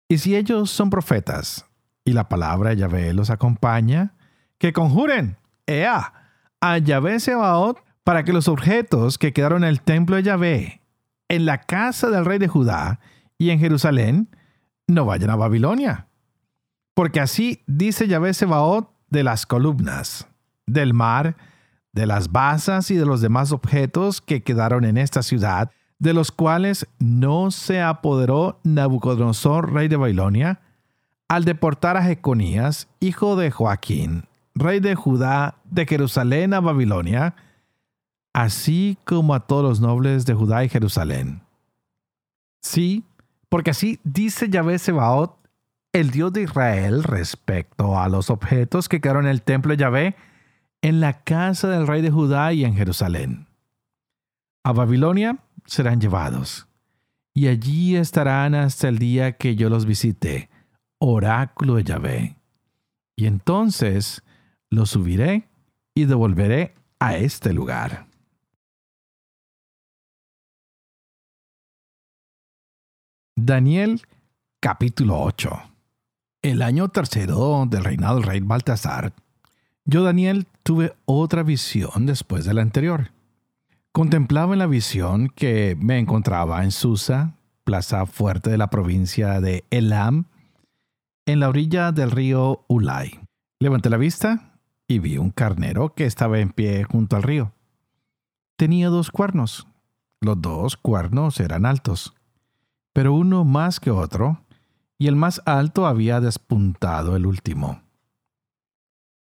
Y 0.07 0.19
si 0.19 0.35
ellos 0.35 0.69
son 0.69 0.91
profetas 0.91 1.65
y 2.05 2.13
la 2.13 2.29
palabra 2.29 2.69
de 2.71 2.75
Yahvé 2.75 3.11
los 3.11 3.31
acompaña, 3.31 4.13
que 4.59 4.71
conjuren, 4.71 5.37
¡Ea! 5.65 6.22
A 6.65 6.77
Yahvé 6.77 7.19
Sebaot 7.19 7.83
para 8.05 8.23
que 8.23 8.31
los 8.31 8.47
objetos 8.47 9.17
que 9.17 9.33
quedaron 9.33 9.65
en 9.65 9.69
el 9.69 9.81
templo 9.81 10.15
de 10.15 10.23
Yahvé, 10.23 10.81
en 11.27 11.45
la 11.45 11.57
casa 11.57 12.09
del 12.09 12.23
rey 12.23 12.39
de 12.39 12.47
Judá 12.47 13.01
y 13.37 13.49
en 13.49 13.59
Jerusalén, 13.59 14.29
no 14.87 15.03
vayan 15.03 15.29
a 15.29 15.35
Babilonia. 15.35 16.07
Porque 16.93 17.19
así 17.19 17.61
dice 17.67 18.07
Yahvé 18.07 18.33
Sebaot 18.33 18.89
de 19.09 19.23
las 19.23 19.45
columnas, 19.45 20.29
del 20.65 20.93
mar, 20.93 21.35
de 21.91 22.05
las 22.05 22.31
basas 22.31 22.89
y 22.91 22.95
de 22.95 23.05
los 23.05 23.19
demás 23.19 23.51
objetos 23.51 24.21
que 24.21 24.41
quedaron 24.41 24.85
en 24.85 24.97
esta 24.97 25.21
ciudad, 25.21 25.69
de 25.99 26.13
los 26.13 26.31
cuales 26.31 26.87
no 26.97 27.51
se 27.51 27.81
apoderó 27.81 28.61
Nabucodonosor, 28.63 29.73
rey 29.73 29.89
de 29.89 29.97
Babilonia, 29.97 30.61
al 31.27 31.43
deportar 31.43 31.97
a 31.97 32.03
Jeconías, 32.03 32.87
hijo 33.01 33.35
de 33.35 33.51
Joaquín, 33.51 34.29
rey 34.55 34.79
de 34.79 34.95
Judá, 34.95 35.55
de 35.65 35.85
Jerusalén 35.85 36.53
a 36.53 36.59
Babilonia, 36.59 37.35
así 38.33 38.97
como 39.05 39.33
a 39.33 39.41
todos 39.41 39.63
los 39.63 39.79
nobles 39.79 40.25
de 40.25 40.33
Judá 40.33 40.63
y 40.63 40.69
Jerusalén. 40.69 41.41
Sí, 42.61 43.03
porque 43.49 43.71
así 43.71 43.99
dice 44.03 44.49
Yahvé 44.49 44.79
Sebaot, 44.79 45.37
el 45.91 46.09
Dios 46.09 46.33
de 46.33 46.43
Israel, 46.43 47.03
respecto 47.03 47.99
a 47.99 48.09
los 48.09 48.29
objetos 48.29 48.89
que 48.89 48.99
quedaron 48.99 49.25
en 49.25 49.31
el 49.31 49.43
templo 49.43 49.71
de 49.71 49.77
Yahvé, 49.77 50.15
en 50.81 50.99
la 50.99 51.23
casa 51.23 51.67
del 51.69 51.85
rey 51.85 52.01
de 52.01 52.09
Judá 52.09 52.51
y 52.51 52.65
en 52.65 52.75
Jerusalén. 52.75 53.47
A 54.63 54.73
Babilonia 54.73 55.37
serán 55.65 56.01
llevados, 56.01 56.67
y 57.33 57.47
allí 57.47 57.95
estarán 57.95 58.55
hasta 58.55 58.87
el 58.87 58.97
día 58.97 59.33
que 59.33 59.55
yo 59.55 59.69
los 59.69 59.85
visite, 59.85 60.49
oráculo 60.97 61.75
de 61.75 61.83
Yahvé. 61.83 62.37
Y 63.15 63.27
entonces 63.27 64.22
lo 64.73 64.85
subiré 64.85 65.47
y 65.95 66.05
devolveré 66.05 66.73
a 66.99 67.17
este 67.17 67.53
lugar. 67.53 68.07
Daniel 73.35 74.01
capítulo 74.59 75.19
8 75.21 75.49
El 76.41 76.61
año 76.61 76.89
tercero 76.89 77.65
del 77.69 77.83
reinado 77.83 78.15
del 78.15 78.23
rey 78.23 78.39
Baltasar, 78.39 79.13
yo 79.85 80.03
Daniel 80.03 80.47
tuve 80.63 80.95
otra 81.05 81.43
visión 81.43 82.05
después 82.05 82.45
de 82.45 82.53
la 82.53 82.61
anterior. 82.61 83.11
Contemplaba 83.91 84.53
en 84.53 84.59
la 84.59 84.67
visión 84.67 85.29
que 85.29 85.75
me 85.79 85.99
encontraba 85.99 86.63
en 86.63 86.71
Susa, 86.71 87.35
plaza 87.63 88.05
fuerte 88.05 88.49
de 88.49 88.57
la 88.57 88.69
provincia 88.69 89.41
de 89.41 89.65
Elam, 89.71 90.25
en 91.25 91.39
la 91.39 91.49
orilla 91.49 91.91
del 91.91 92.11
río 92.11 92.65
Ulay. 92.67 93.19
Levanté 93.59 93.89
la 93.89 93.97
vista 93.97 94.52
y 94.87 94.99
vi 94.99 95.17
un 95.17 95.31
carnero 95.31 95.93
que 95.93 96.05
estaba 96.05 96.39
en 96.39 96.51
pie 96.51 96.83
junto 96.83 97.15
al 97.15 97.23
río. 97.23 97.53
Tenía 98.55 98.89
dos 98.89 99.11
cuernos. 99.11 99.67
Los 100.21 100.41
dos 100.41 100.77
cuernos 100.77 101.39
eran 101.39 101.65
altos, 101.65 102.13
pero 102.93 103.13
uno 103.13 103.43
más 103.43 103.79
que 103.79 103.91
otro, 103.91 104.41
y 104.97 105.07
el 105.07 105.17
más 105.17 105.41
alto 105.45 105.85
había 105.85 106.21
despuntado 106.21 107.17
el 107.17 107.25
último. 107.25 107.81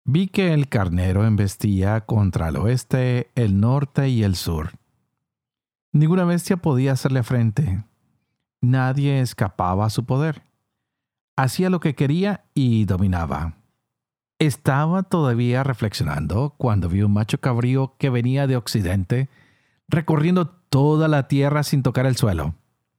Vi 0.04 0.28
que 0.28 0.54
el 0.54 0.68
carnero 0.68 1.26
embestía 1.26 2.00
contra 2.02 2.48
el 2.48 2.56
oeste, 2.56 3.30
el 3.34 3.60
norte 3.60 4.08
y 4.08 4.22
el 4.22 4.36
sur. 4.36 4.70
Ninguna 5.92 6.24
bestia 6.24 6.56
podía 6.56 6.92
hacerle 6.92 7.22
frente. 7.22 7.84
Nadie 8.60 9.20
escapaba 9.20 9.86
a 9.86 9.90
su 9.90 10.06
poder. 10.06 10.42
Hacía 11.36 11.70
lo 11.70 11.80
que 11.80 11.94
quería 11.94 12.44
y 12.54 12.84
dominaba. 12.84 13.54
Estaba 14.38 15.02
todavía 15.02 15.64
reflexionando 15.64 16.54
cuando 16.58 16.90
vi 16.90 17.00
un 17.00 17.12
macho 17.14 17.38
cabrío 17.38 17.94
que 17.98 18.10
venía 18.10 18.46
de 18.46 18.56
occidente, 18.56 19.30
recorriendo 19.88 20.48
toda 20.68 21.08
la 21.08 21.26
tierra 21.26 21.62
sin 21.62 21.82
tocar 21.82 22.04
el 22.04 22.16
suelo. 22.16 22.54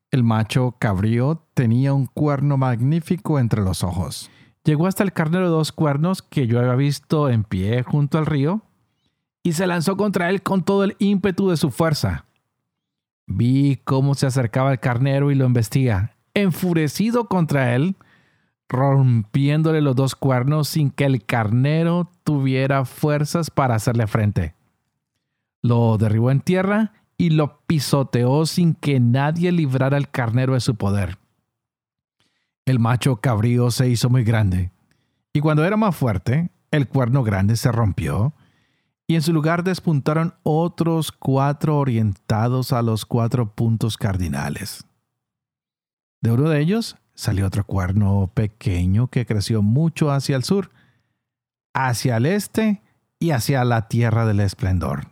El 0.10 0.24
macho 0.24 0.76
cabrío 0.80 1.44
tenía 1.54 1.94
un 1.94 2.08
cuerno 2.08 2.58
magnífico 2.58 3.38
entre 3.38 3.62
los 3.62 3.84
ojos. 3.84 4.32
Llegó 4.64 4.88
hasta 4.88 5.04
el 5.04 5.14
carnero 5.14 5.46
de 5.46 5.52
dos 5.52 5.72
cuernos 5.72 6.24
que 6.24 6.48
yo 6.48 6.60
había 6.60 6.74
visto 6.74 7.30
en 7.30 7.44
pie 7.44 7.84
junto 7.84 8.18
al 8.18 8.26
río 8.26 8.64
y 9.44 9.54
se 9.54 9.68
lanzó 9.68 9.96
contra 9.96 10.32
él 10.32 10.42
con 10.42 10.64
todo 10.64 10.84
el 10.86 10.96
ímpetu 10.98 11.50
de 11.50 11.58
su 11.58 11.70
fuerza. 11.70 12.26
Vi 13.28 13.80
cómo 13.84 14.16
se 14.16 14.26
acercaba 14.26 14.72
el 14.72 14.80
carnero 14.80 15.30
y 15.30 15.36
lo 15.36 15.46
embestía, 15.46 16.16
enfurecido 16.34 17.28
contra 17.28 17.76
él, 17.76 17.96
rompiéndole 18.70 19.82
los 19.82 19.96
dos 19.96 20.16
cuernos 20.16 20.68
sin 20.68 20.92
que 20.92 21.06
el 21.06 21.26
carnero 21.26 22.12
tuviera 22.24 22.86
fuerzas 22.86 23.50
para 23.50 23.76
hacerle 23.76 24.08
frente. 24.08 24.56
Lo 25.62 25.98
derribó 25.98 26.32
en 26.32 26.42
tierra 26.42 26.94
y 27.18 27.32
lo 27.32 27.62
pisoteó 27.66 28.46
sin 28.46 28.76
que 28.76 29.00
nadie 29.00 29.52
librara 29.52 29.98
al 29.98 30.10
carnero 30.10 30.54
de 30.54 30.60
su 30.60 30.76
poder. 30.76 31.18
El 32.66 32.80
macho 32.80 33.18
cabrío 33.18 33.72
se 33.72 33.90
hizo 33.90 34.10
muy 34.10 34.24
grande, 34.24 34.72
y 35.34 35.40
cuando 35.40 35.64
era 35.64 35.78
más 35.78 35.96
fuerte, 35.96 36.52
el 36.70 36.88
cuerno 36.88 37.24
grande 37.24 37.56
se 37.56 37.72
rompió, 37.72 38.34
y 39.08 39.16
en 39.16 39.22
su 39.22 39.32
lugar 39.32 39.64
despuntaron 39.64 40.36
otros 40.44 41.14
cuatro 41.14 41.78
orientados 41.78 42.74
a 42.74 42.82
los 42.82 43.06
cuatro 43.06 43.56
puntos 43.56 43.96
cardinales. 43.98 44.86
De 46.22 46.32
uno 46.32 46.50
de 46.50 46.60
ellos 46.60 46.98
salió 47.18 47.48
otro 47.48 47.66
cuerno 47.66 48.32
pequeño 48.34 49.08
que 49.08 49.26
creció 49.26 49.64
mucho 49.64 50.12
hacia 50.12 50.36
el 50.36 50.44
sur, 50.44 50.70
hacia 51.74 52.18
el 52.18 52.28
este 52.28 52.84
y 53.20 53.32
hacia 53.32 53.66
la 53.66 53.88
tierra 53.88 54.26
del 54.28 54.40
esplendor. 54.40 55.08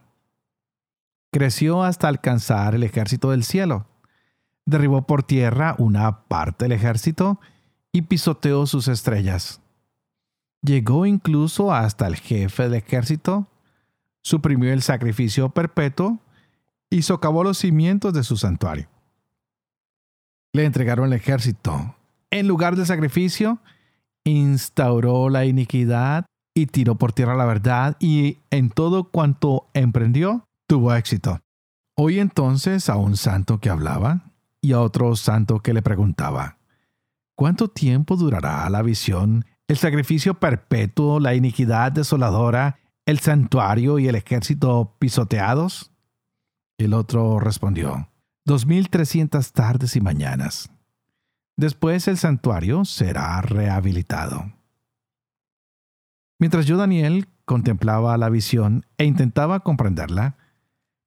Creció 1.34 1.84
hasta 1.84 2.08
alcanzar 2.08 2.76
el 2.76 2.84
ejército 2.84 3.32
del 3.32 3.44
cielo. 3.44 3.88
Derribó 4.66 5.08
por 5.08 5.24
tierra 5.24 5.76
una 5.80 6.28
parte 6.28 6.66
del 6.66 6.74
ejército 6.74 7.40
y 7.92 8.04
pisoteó 8.04 8.68
sus 8.68 8.88
estrellas. 8.88 9.60
Llegó 10.62 11.08
incluso 11.08 11.74
hasta 11.74 12.06
el 12.06 12.16
jefe 12.18 12.64
del 12.64 12.76
ejército, 12.76 13.48
suprimió 14.22 14.72
el 14.72 14.84
sacrificio 14.84 15.50
perpetuo 15.50 16.20
y 16.90 17.02
socavó 17.02 17.44
los 17.44 17.58
cimientos 17.58 18.14
de 18.14 18.24
su 18.24 18.38
santuario. 18.38 18.95
Le 20.56 20.64
entregaron 20.64 21.08
el 21.08 21.12
ejército. 21.20 21.98
En 22.32 22.48
lugar 22.48 22.78
del 22.78 22.86
sacrificio, 22.86 23.60
instauró 24.24 25.28
la 25.28 25.44
iniquidad 25.44 26.28
y 26.54 26.68
tiró 26.68 26.96
por 26.96 27.12
tierra 27.12 27.36
la 27.36 27.44
verdad 27.44 27.98
y 28.00 28.38
en 28.52 28.70
todo 28.70 29.12
cuanto 29.12 29.68
emprendió, 29.74 30.46
tuvo 30.66 30.96
éxito. 30.96 31.42
Oí 31.98 32.20
entonces 32.20 32.90
a 32.90 32.96
un 32.96 33.18
santo 33.18 33.60
que 33.60 33.70
hablaba 33.70 34.32
y 34.62 34.72
a 34.72 34.80
otro 34.80 35.18
santo 35.18 35.60
que 35.60 35.74
le 35.74 35.82
preguntaba, 35.82 36.58
¿cuánto 37.36 37.68
tiempo 37.68 38.16
durará 38.16 38.70
la 38.70 38.82
visión 38.82 39.44
el 39.68 39.76
sacrificio 39.76 40.36
perpetuo, 40.36 41.20
la 41.20 41.36
iniquidad 41.36 41.92
desoladora, 41.92 42.80
el 43.06 43.20
santuario 43.20 44.00
y 44.00 44.08
el 44.08 44.16
ejército 44.16 44.96
pisoteados? 45.00 45.92
El 46.78 46.94
otro 46.94 47.42
respondió, 47.42 48.08
dos 48.46 48.68
mil 48.68 48.90
trescientas 48.90 49.52
tardes 49.52 49.96
y 49.96 50.02
mañanas. 50.02 50.70
Después 51.58 52.08
el 52.08 52.18
santuario 52.18 52.86
será 52.86 53.42
rehabilitado. 53.42 54.54
Mientras 56.40 56.66
yo, 56.66 56.78
Daniel, 56.78 57.28
contemplaba 57.46 58.18
la 58.18 58.30
visión 58.30 58.86
e 58.98 59.06
intentaba 59.06 59.62
comprenderla, 59.62 60.38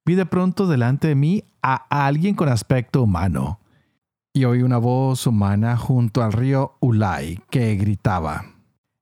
vi 0.04 0.14
de 0.14 0.26
pronto 0.26 0.66
delante 0.66 1.08
de 1.08 1.14
mí 1.14 1.44
a 1.62 2.06
alguien 2.06 2.34
con 2.34 2.48
aspecto 2.48 3.02
humano, 3.02 3.60
y 4.32 4.44
oí 4.44 4.62
una 4.62 4.78
voz 4.78 5.26
humana 5.26 5.76
junto 5.76 6.22
al 6.22 6.32
río 6.32 6.76
Ulay 6.80 7.40
que 7.50 7.76
gritaba, 7.76 8.46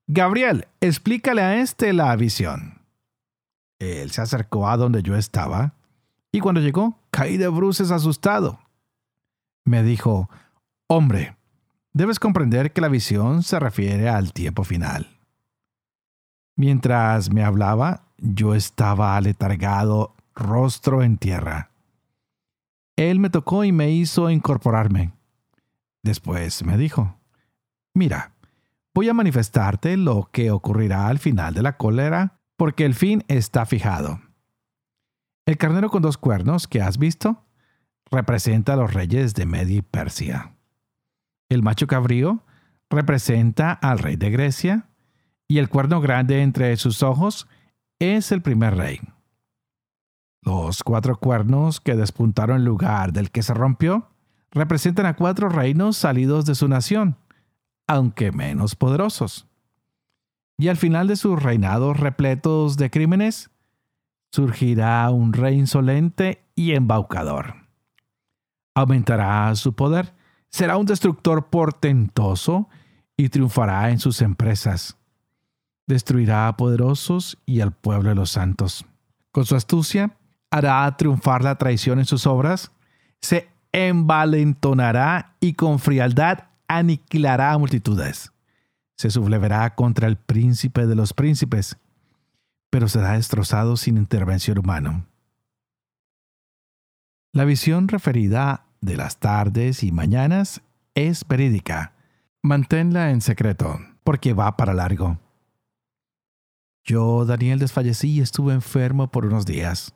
Gabriel, 0.08 0.66
explícale 0.80 1.42
a 1.42 1.56
este 1.60 1.92
la 1.92 2.14
visión. 2.16 2.82
Él 3.78 4.10
se 4.10 4.20
acercó 4.20 4.68
a 4.68 4.76
donde 4.76 5.02
yo 5.02 5.16
estaba, 5.16 5.74
y 6.32 6.40
cuando 6.40 6.60
llegó, 6.60 6.98
caí 7.16 7.38
de 7.38 7.48
bruces 7.48 7.90
asustado. 7.90 8.60
Me 9.64 9.82
dijo, 9.82 10.28
Hombre, 10.86 11.34
debes 11.94 12.18
comprender 12.18 12.74
que 12.74 12.82
la 12.82 12.88
visión 12.88 13.42
se 13.42 13.58
refiere 13.58 14.10
al 14.10 14.34
tiempo 14.34 14.64
final. 14.64 15.18
Mientras 16.56 17.32
me 17.32 17.42
hablaba, 17.42 18.02
yo 18.18 18.54
estaba 18.54 19.16
aletargado, 19.16 20.14
rostro 20.34 21.02
en 21.02 21.16
tierra. 21.16 21.70
Él 22.96 23.18
me 23.18 23.30
tocó 23.30 23.64
y 23.64 23.72
me 23.72 23.90
hizo 23.90 24.28
incorporarme. 24.28 25.12
Después 26.02 26.66
me 26.66 26.76
dijo, 26.76 27.16
mira, 27.94 28.34
voy 28.94 29.08
a 29.08 29.14
manifestarte 29.14 29.96
lo 29.96 30.28
que 30.30 30.50
ocurrirá 30.50 31.08
al 31.08 31.18
final 31.18 31.54
de 31.54 31.62
la 31.62 31.78
cólera, 31.78 32.40
porque 32.58 32.84
el 32.84 32.94
fin 32.94 33.24
está 33.28 33.64
fijado. 33.64 34.20
El 35.46 35.58
carnero 35.58 35.90
con 35.90 36.02
dos 36.02 36.18
cuernos 36.18 36.66
que 36.66 36.82
has 36.82 36.98
visto 36.98 37.44
representa 38.10 38.72
a 38.72 38.76
los 38.76 38.92
reyes 38.92 39.32
de 39.34 39.46
Media 39.46 39.80
Persia. 39.80 40.56
El 41.48 41.62
macho 41.62 41.86
cabrío 41.86 42.42
representa 42.90 43.72
al 43.72 44.00
rey 44.00 44.16
de 44.16 44.30
Grecia, 44.30 44.88
y 45.46 45.58
el 45.58 45.68
cuerno 45.68 46.00
grande 46.00 46.42
entre 46.42 46.76
sus 46.76 47.04
ojos 47.04 47.46
es 48.00 48.32
el 48.32 48.42
primer 48.42 48.76
rey. 48.76 48.98
Los 50.42 50.82
cuatro 50.82 51.16
cuernos 51.16 51.80
que 51.80 51.94
despuntaron 51.94 52.56
en 52.56 52.64
lugar 52.64 53.12
del 53.12 53.30
que 53.30 53.44
se 53.44 53.54
rompió 53.54 54.10
representan 54.50 55.06
a 55.06 55.14
cuatro 55.14 55.48
reinos 55.48 55.96
salidos 55.96 56.44
de 56.46 56.56
su 56.56 56.66
nación, 56.66 57.18
aunque 57.86 58.32
menos 58.32 58.74
poderosos. 58.74 59.46
Y 60.58 60.66
al 60.66 60.76
final 60.76 61.06
de 61.06 61.14
sus 61.14 61.40
reinados 61.40 62.00
repletos 62.00 62.76
de 62.76 62.90
crímenes, 62.90 63.50
surgirá 64.36 65.08
un 65.08 65.32
rey 65.32 65.58
insolente 65.58 66.44
y 66.54 66.72
embaucador. 66.72 67.54
Aumentará 68.74 69.54
su 69.54 69.72
poder, 69.72 70.12
será 70.50 70.76
un 70.76 70.84
destructor 70.84 71.46
portentoso 71.46 72.68
y 73.16 73.30
triunfará 73.30 73.88
en 73.88 73.98
sus 73.98 74.20
empresas. 74.20 74.98
Destruirá 75.86 76.48
a 76.48 76.56
poderosos 76.58 77.38
y 77.46 77.62
al 77.62 77.72
pueblo 77.72 78.10
de 78.10 78.14
los 78.14 78.28
santos. 78.28 78.84
Con 79.32 79.46
su 79.46 79.56
astucia, 79.56 80.18
hará 80.50 80.94
triunfar 80.98 81.42
la 81.42 81.56
traición 81.56 81.98
en 81.98 82.04
sus 82.04 82.26
obras, 82.26 82.72
se 83.22 83.48
envalentonará 83.72 85.34
y 85.40 85.54
con 85.54 85.78
frialdad 85.78 86.40
aniquilará 86.68 87.52
a 87.52 87.58
multitudes. 87.58 88.32
Se 88.98 89.08
sublevará 89.10 89.74
contra 89.74 90.08
el 90.08 90.16
príncipe 90.16 90.86
de 90.86 90.94
los 90.94 91.14
príncipes, 91.14 91.78
pero 92.70 92.88
será 92.88 93.12
destrozado 93.12 93.76
sin 93.76 93.96
intervención 93.96 94.58
humana. 94.58 95.06
La 97.32 97.44
visión 97.44 97.88
referida 97.88 98.66
de 98.80 98.96
las 98.96 99.18
tardes 99.18 99.82
y 99.82 99.92
mañanas 99.92 100.62
es 100.94 101.26
verídica. 101.26 101.92
Manténla 102.42 103.10
en 103.10 103.20
secreto, 103.20 103.78
porque 104.04 104.32
va 104.32 104.56
para 104.56 104.72
largo. 104.72 105.18
Yo, 106.84 107.24
Daniel, 107.24 107.58
desfallecí 107.58 108.10
y 108.10 108.20
estuve 108.20 108.54
enfermo 108.54 109.10
por 109.10 109.26
unos 109.26 109.44
días. 109.44 109.94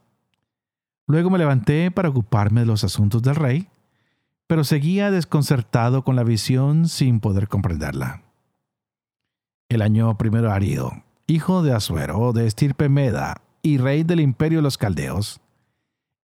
Luego 1.06 1.30
me 1.30 1.38
levanté 1.38 1.90
para 1.90 2.08
ocuparme 2.08 2.60
de 2.60 2.66
los 2.66 2.84
asuntos 2.84 3.22
del 3.22 3.36
rey, 3.36 3.68
pero 4.46 4.64
seguía 4.64 5.10
desconcertado 5.10 6.02
con 6.04 6.16
la 6.16 6.24
visión 6.24 6.88
sin 6.88 7.20
poder 7.20 7.48
comprenderla. 7.48 8.22
El 9.68 9.82
año 9.82 10.18
primero 10.18 10.50
Arido, 10.50 11.04
hijo 11.30 11.62
de 11.62 11.72
Asuero, 11.72 12.32
de 12.32 12.46
estirpe 12.46 12.88
Meda 12.88 13.42
y 13.62 13.78
rey 13.78 14.02
del 14.02 14.20
imperio 14.20 14.58
de 14.58 14.62
los 14.62 14.76
caldeos, 14.76 15.40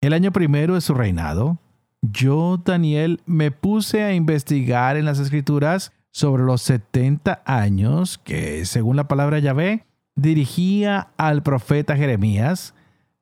el 0.01 0.13
año 0.13 0.33
primero 0.33 0.75
de 0.75 0.81
su 0.81 0.95
reinado, 0.95 1.59
yo, 2.03 2.61
Daniel, 2.65 3.21
me 3.25 3.51
puse 3.51 4.03
a 4.03 4.15
investigar 4.15 4.97
en 4.97 5.05
las 5.05 5.19
escrituras 5.19 5.93
sobre 6.11 6.45
los 6.45 6.63
70 6.63 7.43
años 7.45 8.19
que, 8.19 8.65
según 8.65 8.97
la 8.97 9.09
palabra 9.09 9.39
Yahvé, 9.39 9.85
dirigía 10.15 11.09
al 11.17 11.43
profeta 11.43 11.97
Jeremías 11.97 12.75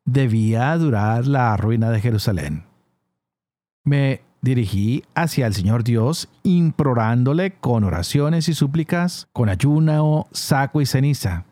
debía 0.05 0.77
durar 0.77 1.27
la 1.27 1.57
ruina 1.57 1.91
de 1.91 2.01
Jerusalén. 2.01 2.65
Me 3.85 4.23
dirigí 4.43 5.05
hacia 5.15 5.47
el 5.47 5.55
Señor 5.55 5.85
Dios, 5.85 6.29
implorándole 6.43 7.53
con 7.53 7.85
oraciones 7.85 8.49
y 8.49 8.55
súplicas, 8.55 9.29
con 9.33 9.49
ayuno, 9.49 10.27
saco 10.33 10.81
y 10.81 10.87
ceniza. 10.87 11.45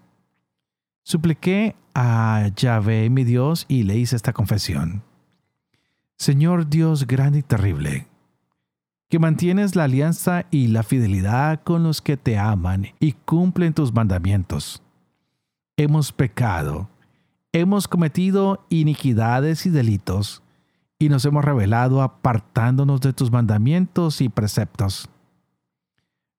Supliqué 1.02 1.76
a 1.94 2.48
Yahvé 2.56 3.10
mi 3.10 3.24
Dios 3.24 3.66
y 3.68 3.82
le 3.82 3.96
hice 3.96 4.16
esta 4.16 4.32
confesión. 4.32 5.02
Señor 6.16 6.68
Dios 6.68 7.06
grande 7.06 7.40
y 7.40 7.42
terrible, 7.42 8.06
que 9.08 9.18
mantienes 9.18 9.74
la 9.74 9.84
alianza 9.84 10.46
y 10.50 10.68
la 10.68 10.82
fidelidad 10.82 11.62
con 11.62 11.82
los 11.82 12.00
que 12.00 12.16
te 12.16 12.38
aman 12.38 12.88
y 13.00 13.12
cumplen 13.12 13.74
tus 13.74 13.92
mandamientos. 13.92 14.82
Hemos 15.76 16.12
pecado 16.12 16.88
hemos 17.52 17.86
cometido 17.86 18.64
iniquidades 18.70 19.66
y 19.66 19.70
delitos, 19.70 20.42
y 20.98 21.08
nos 21.08 21.24
hemos 21.24 21.44
revelado 21.44 22.02
apartándonos 22.02 23.00
de 23.00 23.12
tus 23.12 23.30
mandamientos 23.30 24.20
y 24.20 24.28
preceptos. 24.28 25.08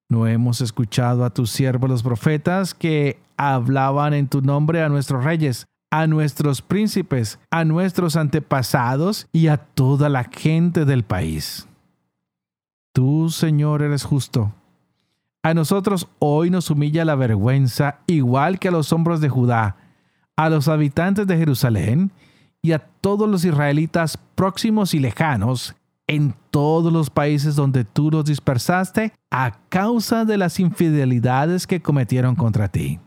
No 0.09 0.27
hemos 0.27 0.61
escuchado 0.61 1.23
a 1.23 1.29
tus 1.29 1.51
siervos 1.51 1.89
los 1.89 2.03
profetas 2.03 2.73
que 2.73 3.19
hablaban 3.37 4.13
en 4.13 4.27
tu 4.27 4.41
nombre 4.41 4.83
a 4.83 4.89
nuestros 4.89 5.23
reyes, 5.23 5.67
a 5.91 6.07
nuestros 6.07 6.61
príncipes, 6.61 7.39
a 7.51 7.65
nuestros 7.65 8.15
antepasados 8.15 9.27
y 9.31 9.47
a 9.47 9.57
toda 9.57 10.09
la 10.09 10.23
gente 10.23 10.85
del 10.85 11.03
país. 11.03 11.67
Tú, 12.93 13.29
Señor, 13.29 13.81
eres 13.81 14.03
justo. 14.03 14.53
A 15.43 15.53
nosotros 15.53 16.07
hoy 16.19 16.49
nos 16.49 16.69
humilla 16.69 17.05
la 17.05 17.15
vergüenza, 17.15 17.99
igual 18.07 18.59
que 18.59 18.69
a 18.69 18.71
los 18.71 18.93
hombros 18.93 19.19
de 19.19 19.29
Judá, 19.29 19.75
a 20.35 20.49
los 20.49 20.67
habitantes 20.67 21.27
de 21.27 21.37
Jerusalén 21.37 22.11
y 22.61 22.71
a 22.71 22.79
todos 22.79 23.29
los 23.29 23.43
israelitas 23.43 24.17
próximos 24.35 24.93
y 24.93 24.99
lejanos 24.99 25.75
en 26.07 26.33
todos 26.49 26.91
los 26.91 27.09
países 27.09 27.55
donde 27.55 27.83
tú 27.85 28.09
los 28.09 28.25
dispersaste 28.25 29.13
a 29.31 29.59
causa 29.69 30.25
de 30.25 30.37
las 30.37 30.59
infidelidades 30.59 31.67
que 31.67 31.81
cometieron 31.81 32.35
contra 32.35 32.67
ti. 32.67 32.99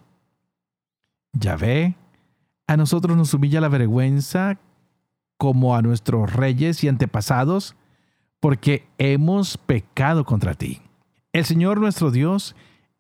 Yahvé, 1.38 1.96
a 2.66 2.77
nosotros 2.77 3.16
nos 3.16 3.33
humilla 3.35 3.61
la 3.61 3.68
vergüenza 3.68 4.59
como 5.37 5.77
a 5.77 5.83
nuestros 5.83 6.33
reyes 6.33 6.83
y 6.83 6.88
antepasados, 6.88 7.77
porque 8.40 8.87
hemos 8.99 9.59
pecado 9.59 10.25
contra 10.25 10.55
ti. 10.55 10.81
El 11.33 11.44
Señor 11.44 11.81
nuestro 11.81 12.11
Dios 12.11 12.57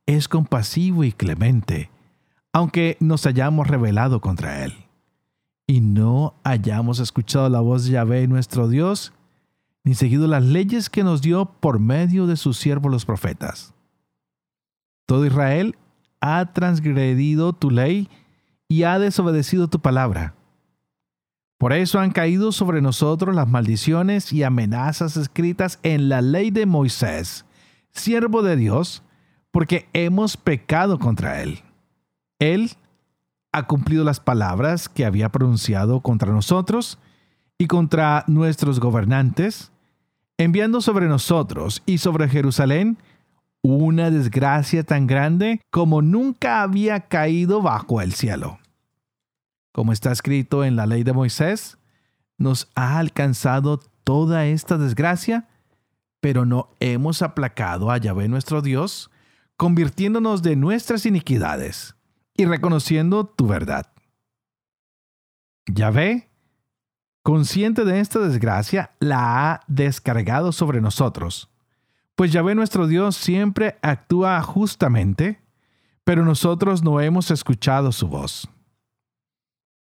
es 0.06 0.28
compasivo 0.28 1.04
y 1.04 1.12
clemente, 1.12 1.90
aunque 2.52 2.96
nos 3.00 3.26
hayamos 3.26 3.66
rebelado 3.66 4.20
contra 4.20 4.64
Él, 4.64 4.74
y 5.66 5.80
no 5.80 6.34
hayamos 6.44 7.00
escuchado 7.00 7.48
la 7.48 7.60
voz 7.60 7.84
de 7.84 7.92
Yahvé 7.92 8.28
nuestro 8.28 8.68
Dios, 8.68 9.12
ni 9.82 9.94
seguido 9.94 10.26
las 10.26 10.44
leyes 10.44 10.90
que 10.90 11.04
nos 11.04 11.22
dio 11.22 11.46
por 11.46 11.78
medio 11.78 12.26
de 12.26 12.36
sus 12.36 12.58
siervos 12.58 12.92
los 12.92 13.04
profetas. 13.04 13.72
Todo 15.06 15.24
Israel 15.24 15.76
ha 16.20 16.52
transgredido 16.52 17.52
tu 17.52 17.70
ley 17.70 18.08
y 18.68 18.82
ha 18.82 18.98
desobedecido 18.98 19.68
tu 19.68 19.80
palabra. 19.80 20.34
Por 21.58 21.72
eso 21.72 22.00
han 22.00 22.10
caído 22.10 22.52
sobre 22.52 22.82
nosotros 22.82 23.34
las 23.34 23.48
maldiciones 23.48 24.32
y 24.32 24.42
amenazas 24.42 25.16
escritas 25.16 25.78
en 25.82 26.08
la 26.08 26.20
ley 26.20 26.50
de 26.50 26.66
Moisés, 26.66 27.46
siervo 27.90 28.42
de 28.42 28.56
Dios, 28.56 29.02
porque 29.50 29.88
hemos 29.94 30.36
pecado 30.36 30.98
contra 30.98 31.42
él. 31.42 31.60
Él 32.38 32.72
ha 33.52 33.66
cumplido 33.66 34.04
las 34.04 34.20
palabras 34.20 34.90
que 34.90 35.06
había 35.06 35.30
pronunciado 35.30 36.00
contra 36.00 36.30
nosotros 36.30 36.98
y 37.56 37.68
contra 37.68 38.24
nuestros 38.26 38.80
gobernantes, 38.80 39.72
enviando 40.36 40.82
sobre 40.82 41.06
nosotros 41.06 41.82
y 41.86 41.98
sobre 41.98 42.28
Jerusalén 42.28 42.98
una 43.62 44.10
desgracia 44.10 44.84
tan 44.84 45.06
grande 45.06 45.60
como 45.70 46.02
nunca 46.02 46.62
había 46.62 47.00
caído 47.08 47.62
bajo 47.62 48.00
el 48.00 48.12
cielo. 48.12 48.58
Como 49.72 49.92
está 49.92 50.12
escrito 50.12 50.64
en 50.64 50.76
la 50.76 50.86
ley 50.86 51.02
de 51.02 51.12
Moisés, 51.12 51.78
nos 52.38 52.70
ha 52.74 52.98
alcanzado 52.98 53.80
toda 54.04 54.46
esta 54.46 54.78
desgracia, 54.78 55.48
pero 56.20 56.46
no 56.46 56.70
hemos 56.80 57.22
aplacado 57.22 57.90
a 57.90 57.98
Yahvé 57.98 58.28
nuestro 58.28 58.62
Dios, 58.62 59.10
convirtiéndonos 59.56 60.42
de 60.42 60.56
nuestras 60.56 61.06
iniquidades 61.06 61.94
y 62.36 62.44
reconociendo 62.44 63.26
tu 63.26 63.46
verdad. 63.46 63.92
Yahvé 65.66 66.30
consciente 67.26 67.84
de 67.84 67.98
esta 67.98 68.20
desgracia, 68.20 68.92
la 69.00 69.50
ha 69.50 69.60
descargado 69.66 70.52
sobre 70.52 70.80
nosotros. 70.80 71.50
Pues 72.16 72.32
Yahvé 72.32 72.54
nuestro 72.54 72.86
Dios 72.86 73.14
siempre 73.14 73.78
actúa 73.82 74.40
justamente, 74.40 75.42
pero 76.02 76.24
nosotros 76.24 76.82
no 76.82 76.98
hemos 77.02 77.30
escuchado 77.30 77.92
su 77.92 78.08
voz. 78.08 78.48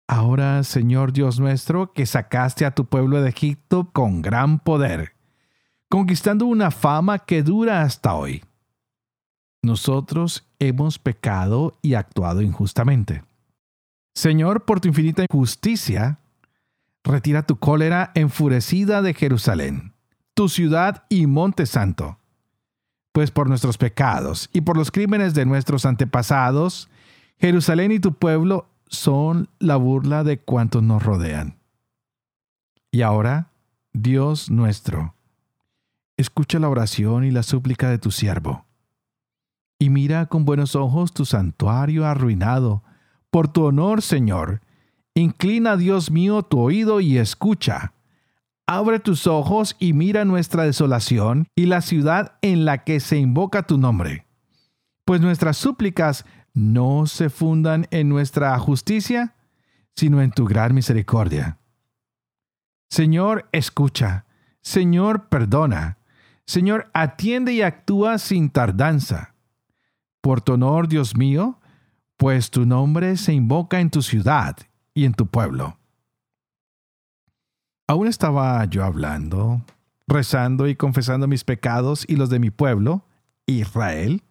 Ahora, 0.08 0.64
Señor 0.64 1.14
Dios 1.14 1.40
nuestro, 1.40 1.94
que 1.94 2.08
sacaste 2.08 2.66
a 2.66 2.72
tu 2.72 2.86
pueblo 2.86 3.22
de 3.22 3.30
Egipto 3.30 3.92
con 3.94 4.24
gran 4.24 4.58
poder, 4.58 5.14
conquistando 5.90 6.48
una 6.48 6.72
fama 6.72 7.20
que 7.20 7.44
dura 7.44 7.84
hasta 7.84 8.16
hoy. 8.16 8.44
Nosotros 9.62 10.50
hemos 10.58 10.98
pecado 10.98 11.78
y 11.84 11.94
actuado 11.94 12.42
injustamente. 12.42 13.24
Señor, 14.16 14.66
por 14.66 14.82
tu 14.82 14.88
infinita 14.88 15.26
justicia, 15.30 16.20
retira 17.04 17.44
tu 17.44 17.58
cólera 17.58 18.12
enfurecida 18.16 19.04
de 19.04 19.14
Jerusalén, 19.14 19.94
tu 20.34 20.50
ciudad 20.50 21.06
y 21.10 21.28
monte 21.28 21.68
santo. 21.68 22.18
Pues 23.14 23.32
por 23.32 23.48
nuestros 23.48 23.78
pecados 23.78 24.50
y 24.52 24.62
por 24.62 24.76
los 24.76 24.92
crímenes 24.92 25.34
de 25.34 25.46
nuestros 25.46 25.86
antepasados, 25.86 26.90
Jerusalén 27.40 27.94
y 27.94 28.00
tu 28.00 28.14
pueblo 28.14 28.68
son 28.88 29.48
la 29.60 29.78
burla 29.78 30.26
de 30.26 30.40
cuantos 30.40 30.84
nos 30.84 31.02
rodean. 31.02 31.58
Y 32.92 33.02
ahora, 33.02 33.52
Dios 33.94 34.52
nuestro, 34.52 35.16
escucha 36.18 36.60
la 36.60 36.68
oración 36.68 37.24
y 37.24 37.32
la 37.32 37.44
súplica 37.44 37.90
de 37.90 37.98
tu 37.98 38.12
siervo. 38.12 38.66
Y 39.80 39.90
mira 39.90 40.26
con 40.26 40.44
buenos 40.46 40.76
ojos 40.76 41.14
tu 41.14 41.26
santuario 41.26 42.06
arruinado. 42.06 42.84
Por 43.30 43.48
tu 43.48 43.64
honor, 43.64 44.02
Señor, 44.02 44.62
Inclina, 45.16 45.78
Dios 45.78 46.10
mío, 46.10 46.42
tu 46.42 46.60
oído 46.60 47.00
y 47.00 47.18
escucha. 47.20 47.94
Abre 48.66 49.00
tus 49.00 49.28
ojos 49.28 49.76
y 49.78 49.94
mira 49.94 50.24
nuestra 50.24 50.64
desolación 50.64 51.48
y 51.56 51.66
la 51.66 51.82
ciudad 51.82 52.38
en 52.42 52.64
la 52.64 52.84
que 52.86 53.00
se 53.00 53.18
invoca 53.18 53.64
tu 53.64 53.78
nombre. 53.78 54.26
Pues 55.06 55.20
nuestras 55.20 55.58
súplicas 55.58 56.26
no 56.54 57.06
se 57.08 57.30
fundan 57.30 57.88
en 57.92 58.08
nuestra 58.08 58.58
justicia, 58.60 59.36
sino 59.96 60.22
en 60.22 60.32
tu 60.32 60.46
gran 60.46 60.74
misericordia. 60.74 61.60
Señor, 62.90 63.50
escucha. 63.52 64.26
Señor, 64.62 65.28
perdona. 65.28 65.98
Señor, 66.46 66.90
atiende 66.94 67.54
y 67.54 67.62
actúa 67.62 68.18
sin 68.18 68.50
tardanza. 68.50 69.36
Por 70.22 70.42
tu 70.42 70.54
honor, 70.54 70.88
Dios 70.88 71.18
mío, 71.18 71.60
pues 72.16 72.50
tu 72.50 72.66
nombre 72.66 73.18
se 73.18 73.34
invoca 73.34 73.82
en 73.82 73.90
tu 73.90 74.02
ciudad 74.02 74.56
y 74.94 75.04
en 75.04 75.14
tu 75.14 75.28
pueblo. 75.28 75.78
Aún 77.88 78.08
estaba 78.08 78.64
yo 78.66 78.84
hablando, 78.84 79.62
rezando 80.08 80.68
y 80.68 80.76
confesando 80.76 81.28
mis 81.28 81.44
pecados 81.44 82.06
y 82.08 82.16
los 82.16 82.30
de 82.30 82.40
mi 82.40 82.50
pueblo, 82.50 83.06
Israel, 83.46 84.24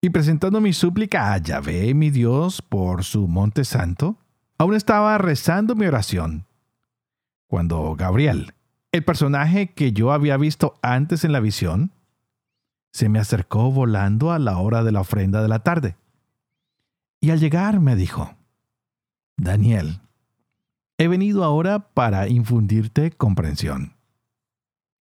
y 0.00 0.10
presentando 0.10 0.60
mi 0.60 0.72
súplica 0.72 1.32
a 1.32 1.38
Yahvé, 1.38 1.94
mi 1.94 2.10
Dios, 2.10 2.62
por 2.62 3.04
su 3.04 3.28
monte 3.28 3.64
santo. 3.64 4.16
Aún 4.58 4.74
estaba 4.74 5.18
rezando 5.18 5.74
mi 5.74 5.86
oración, 5.86 6.46
cuando 7.46 7.94
Gabriel, 7.94 8.54
el 8.92 9.04
personaje 9.04 9.72
que 9.74 9.92
yo 9.92 10.12
había 10.12 10.36
visto 10.36 10.78
antes 10.80 11.24
en 11.24 11.32
la 11.32 11.40
visión, 11.40 11.92
se 12.92 13.08
me 13.08 13.18
acercó 13.18 13.70
volando 13.70 14.32
a 14.32 14.38
la 14.38 14.58
hora 14.58 14.82
de 14.82 14.92
la 14.92 15.00
ofrenda 15.00 15.42
de 15.42 15.48
la 15.48 15.60
tarde. 15.60 15.96
Y 17.20 17.30
al 17.30 17.40
llegar 17.40 17.80
me 17.80 17.96
dijo, 17.96 18.34
Daniel, 19.36 20.00
he 20.98 21.08
venido 21.08 21.44
ahora 21.44 21.90
para 21.94 22.28
infundirte 22.28 23.10
comprensión. 23.10 23.94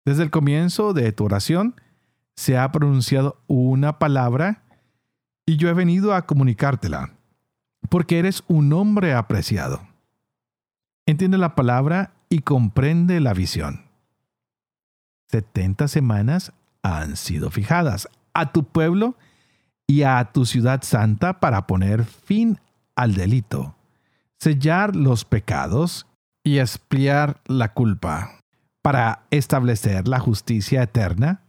Desde 0.06 0.24
el 0.24 0.32
comienzo 0.32 0.94
de 0.94 1.12
tu 1.12 1.26
oración 1.26 1.76
se 2.36 2.58
ha 2.58 2.72
pronunciado 2.72 3.42
una 3.48 4.00
palabra 4.00 4.64
y 5.46 5.58
yo 5.58 5.70
he 5.70 5.74
venido 5.74 6.14
a 6.14 6.26
comunicártela, 6.26 7.12
porque 7.90 8.20
eres 8.20 8.44
un 8.48 8.72
hombre 8.74 9.14
apreciado. 9.14 9.82
Entiende 11.06 11.38
la 11.38 11.56
palabra 11.56 12.14
y 12.30 12.40
comprende 12.40 13.20
la 13.20 13.34
visión. 13.34 13.86
Setenta 15.28 15.88
semanas 15.88 16.54
han 16.84 17.18
sido 17.18 17.50
fijadas 17.50 18.08
a 18.34 18.52
tu 18.52 18.64
pueblo 18.64 19.16
y 19.88 20.04
a 20.04 20.24
tu 20.32 20.46
ciudad 20.46 20.82
santa 20.84 21.40
para 21.40 21.68
poner 21.68 22.06
fin 22.06 22.60
al 22.96 23.16
delito 23.16 23.76
sellar 24.40 24.96
los 24.96 25.26
pecados 25.26 26.08
y 26.44 26.60
expiar 26.60 27.42
la 27.46 27.74
culpa, 27.74 28.40
para 28.82 29.26
establecer 29.30 30.08
la 30.08 30.20
justicia 30.20 30.84
eterna, 30.84 31.44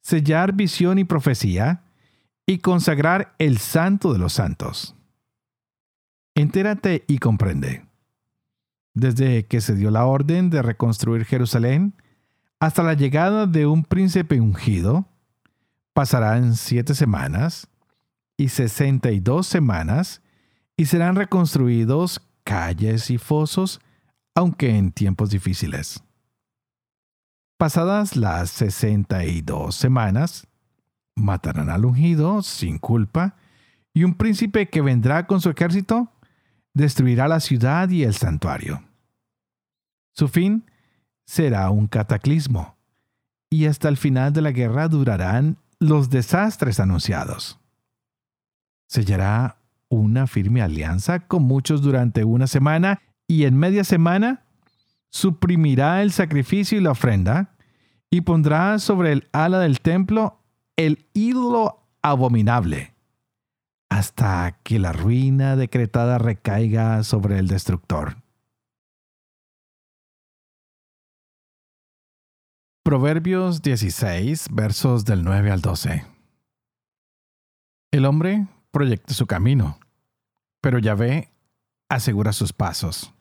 sellar 0.00 0.54
visión 0.54 0.98
y 0.98 1.04
profecía, 1.04 1.82
y 2.46 2.58
consagrar 2.58 3.34
el 3.38 3.58
santo 3.58 4.12
de 4.12 4.18
los 4.18 4.32
santos. 4.32 4.96
Entérate 6.34 7.04
y 7.06 7.18
comprende. 7.18 7.86
Desde 8.94 9.46
que 9.46 9.60
se 9.60 9.74
dio 9.74 9.90
la 9.90 10.06
orden 10.06 10.50
de 10.50 10.62
reconstruir 10.62 11.24
Jerusalén 11.24 11.94
hasta 12.58 12.82
la 12.82 12.94
llegada 12.94 13.46
de 13.46 13.66
un 13.66 13.84
príncipe 13.84 14.40
ungido, 14.40 15.06
pasarán 15.92 16.54
siete 16.54 16.94
semanas 16.94 17.68
y 18.36 18.48
sesenta 18.48 19.10
y 19.10 19.20
dos 19.20 19.46
semanas 19.46 20.21
y 20.76 20.86
serán 20.86 21.16
reconstruidos 21.16 22.20
calles 22.44 23.10
y 23.10 23.18
fosos, 23.18 23.80
aunque 24.34 24.76
en 24.76 24.92
tiempos 24.92 25.30
difíciles. 25.30 26.02
Pasadas 27.58 28.16
las 28.16 28.50
sesenta 28.50 29.24
y 29.24 29.40
dos 29.42 29.76
semanas, 29.76 30.48
matarán 31.14 31.70
al 31.70 31.84
ungido 31.84 32.42
sin 32.42 32.78
culpa, 32.78 33.36
y 33.94 34.04
un 34.04 34.14
príncipe 34.14 34.68
que 34.68 34.80
vendrá 34.80 35.26
con 35.26 35.40
su 35.40 35.50
ejército 35.50 36.10
destruirá 36.74 37.28
la 37.28 37.40
ciudad 37.40 37.88
y 37.90 38.04
el 38.04 38.14
santuario. 38.14 38.82
Su 40.14 40.28
fin 40.28 40.64
será 41.26 41.70
un 41.70 41.86
cataclismo, 41.86 42.76
y 43.50 43.66
hasta 43.66 43.88
el 43.88 43.96
final 43.96 44.32
de 44.32 44.42
la 44.42 44.50
guerra 44.50 44.88
durarán 44.88 45.58
los 45.78 46.10
desastres 46.10 46.80
anunciados. 46.80 47.58
Sellará 48.88 49.61
una 49.92 50.26
firme 50.26 50.62
alianza 50.62 51.20
con 51.20 51.42
muchos 51.42 51.82
durante 51.82 52.24
una 52.24 52.46
semana 52.46 53.02
y 53.28 53.44
en 53.44 53.58
media 53.58 53.84
semana 53.84 54.46
suprimirá 55.10 56.02
el 56.02 56.12
sacrificio 56.12 56.78
y 56.78 56.80
la 56.80 56.92
ofrenda 56.92 57.54
y 58.10 58.22
pondrá 58.22 58.78
sobre 58.78 59.12
el 59.12 59.28
ala 59.32 59.60
del 59.60 59.80
templo 59.80 60.40
el 60.76 61.06
ídolo 61.12 61.86
abominable 62.00 62.94
hasta 63.90 64.58
que 64.62 64.78
la 64.78 64.92
ruina 64.92 65.56
decretada 65.56 66.16
recaiga 66.16 67.02
sobre 67.04 67.38
el 67.38 67.46
destructor. 67.46 68.16
Proverbios 72.82 73.60
16, 73.60 74.48
versos 74.52 75.04
del 75.04 75.22
9 75.22 75.50
al 75.50 75.60
12. 75.60 76.06
El 77.92 78.06
hombre 78.06 78.46
proyecta 78.70 79.12
su 79.12 79.26
camino, 79.26 79.78
pero 80.62 80.78
Yahvé 80.78 81.30
asegura 81.90 82.32
sus 82.32 82.54
pasos. 82.54 83.12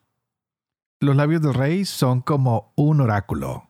Los 1.01 1.15
labios 1.15 1.41
del 1.41 1.55
rey 1.55 1.83
son 1.83 2.21
como 2.21 2.71
un 2.75 3.01
oráculo. 3.01 3.69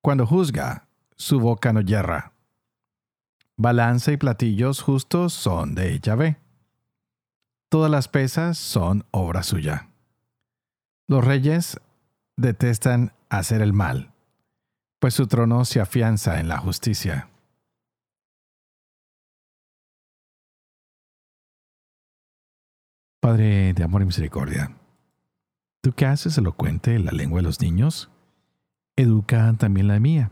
Cuando 0.00 0.26
juzga, 0.26 0.86
su 1.16 1.40
boca 1.40 1.72
no 1.72 1.80
yerra. 1.82 2.32
Balanza 3.56 4.12
y 4.12 4.16
platillos 4.16 4.80
justos 4.80 5.34
son 5.34 5.74
de 5.74 5.98
Yahvé. 6.00 6.38
Todas 7.68 7.90
las 7.90 8.08
pesas 8.08 8.56
son 8.56 9.04
obra 9.10 9.42
suya. 9.42 9.90
Los 11.08 11.24
reyes 11.24 11.80
detestan 12.36 13.12
hacer 13.28 13.60
el 13.60 13.72
mal, 13.72 14.12
pues 15.00 15.14
su 15.14 15.26
trono 15.26 15.64
se 15.64 15.80
afianza 15.80 16.38
en 16.38 16.48
la 16.48 16.58
justicia. 16.58 17.29
Padre 23.20 23.74
de 23.74 23.84
amor 23.84 24.00
y 24.00 24.06
misericordia, 24.06 24.74
tú 25.82 25.92
que 25.92 26.06
haces 26.06 26.38
elocuente 26.38 26.98
la 26.98 27.12
lengua 27.12 27.40
de 27.40 27.42
los 27.42 27.60
niños, 27.60 28.10
educa 28.96 29.52
también 29.58 29.88
la 29.88 30.00
mía 30.00 30.30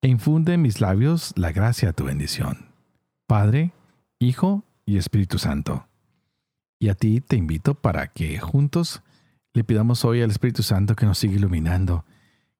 e 0.00 0.06
infunde 0.06 0.54
en 0.54 0.62
mis 0.62 0.80
labios 0.80 1.32
la 1.36 1.50
gracia 1.50 1.88
de 1.88 1.94
tu 1.94 2.04
bendición. 2.04 2.70
Padre, 3.26 3.72
Hijo 4.20 4.62
y 4.86 4.96
Espíritu 4.96 5.38
Santo. 5.38 5.88
Y 6.78 6.88
a 6.88 6.94
ti 6.94 7.20
te 7.20 7.34
invito 7.34 7.74
para 7.74 8.06
que 8.06 8.38
juntos 8.38 9.02
le 9.52 9.64
pidamos 9.64 10.04
hoy 10.04 10.22
al 10.22 10.30
Espíritu 10.30 10.62
Santo 10.62 10.94
que 10.94 11.04
nos 11.04 11.18
siga 11.18 11.34
iluminando, 11.34 12.04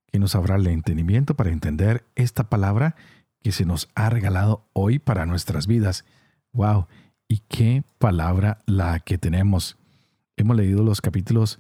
que 0.09 0.19
nos 0.19 0.35
abra 0.35 0.57
el 0.57 0.67
entendimiento 0.67 1.37
para 1.37 1.51
entender 1.51 2.05
esta 2.17 2.51
palabra 2.51 2.97
que 3.41 3.53
se 3.53 3.65
nos 3.65 3.89
ha 3.95 4.11
regalado 4.11 4.69
hoy 4.73 4.99
para 4.99 5.27
nuestras 5.27 5.69
vidas. 5.69 6.05
¡Wow! 6.53 6.89
Y 7.29 7.41
qué 7.49 7.85
palabra 7.99 8.63
la 8.65 9.01
que 9.01 9.19
tenemos. 9.19 9.77
Hemos 10.39 10.57
leído 10.57 10.83
los 10.83 11.03
capítulos 11.03 11.59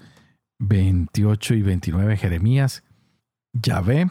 28 0.61 1.55
y 1.55 1.63
29 1.63 2.11
de 2.11 2.17
Jeremías. 2.17 2.83
Yahvé 3.53 4.11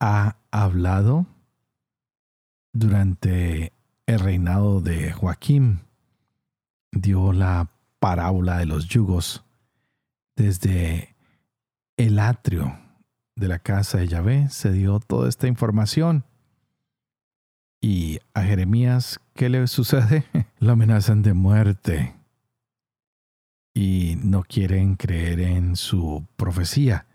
ha 0.00 0.36
hablado 0.50 1.26
durante 2.74 3.72
el 4.04 4.20
reinado 4.20 4.82
de 4.82 5.12
Joaquín. 5.12 5.80
Dio 6.92 7.32
la 7.32 7.70
parábola 7.98 8.58
de 8.58 8.66
los 8.66 8.86
yugos 8.86 9.44
desde 10.36 11.16
el 11.96 12.18
atrio 12.18 12.78
de 13.34 13.48
la 13.48 13.58
casa 13.60 13.96
de 13.98 14.08
Yahvé. 14.08 14.50
Se 14.50 14.72
dio 14.72 15.00
toda 15.00 15.30
esta 15.30 15.46
información. 15.46 16.24
Y 17.88 18.18
a 18.34 18.42
Jeremías, 18.42 19.20
¿qué 19.32 19.48
le 19.48 19.64
sucede? 19.68 20.24
Lo 20.58 20.72
amenazan 20.72 21.22
de 21.22 21.34
muerte. 21.34 22.16
Y 23.74 24.16
no 24.24 24.42
quieren 24.42 24.96
creer 24.96 25.38
en 25.38 25.76
su 25.76 26.26
profecía 26.34 27.06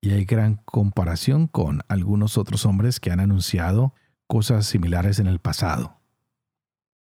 y 0.00 0.12
hay 0.12 0.24
gran 0.24 0.60
comparación 0.66 1.48
con 1.48 1.80
algunos 1.88 2.38
otros 2.38 2.64
hombres 2.64 3.00
que 3.00 3.10
han 3.10 3.18
anunciado 3.18 3.92
cosas 4.28 4.66
similares 4.66 5.18
en 5.18 5.26
el 5.26 5.40
pasado. 5.40 5.98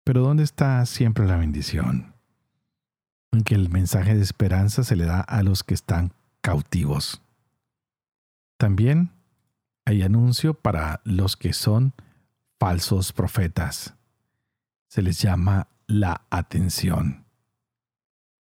Pero 0.04 0.22
¿dónde 0.22 0.44
está 0.44 0.86
siempre 0.86 1.26
la 1.26 1.38
bendición? 1.38 2.14
En 3.32 3.42
que 3.42 3.56
el 3.56 3.68
mensaje 3.68 4.14
de 4.14 4.22
esperanza 4.22 4.84
se 4.84 4.94
le 4.94 5.06
da 5.06 5.22
a 5.22 5.42
los 5.42 5.64
que 5.64 5.74
están 5.74 6.12
cautivos. 6.40 7.20
También 8.58 9.10
hay 9.86 10.02
anuncio 10.02 10.54
para 10.54 11.00
los 11.02 11.36
que 11.36 11.52
son 11.52 11.94
falsos 12.62 13.12
profetas. 13.12 13.96
Se 14.86 15.02
les 15.02 15.20
llama 15.20 15.66
la 15.88 16.22
atención. 16.30 17.24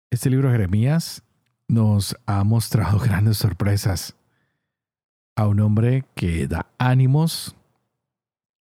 Este 0.09 0.29
libro 0.29 0.47
de 0.47 0.53
Jeremías 0.53 1.23
nos 1.67 2.15
ha 2.25 2.45
mostrado 2.45 2.99
grandes 3.03 3.39
sorpresas 3.39 4.15
a 5.35 5.45
un 5.45 5.59
hombre 5.59 6.05
que 6.15 6.47
da 6.47 6.67
ánimos, 6.77 7.53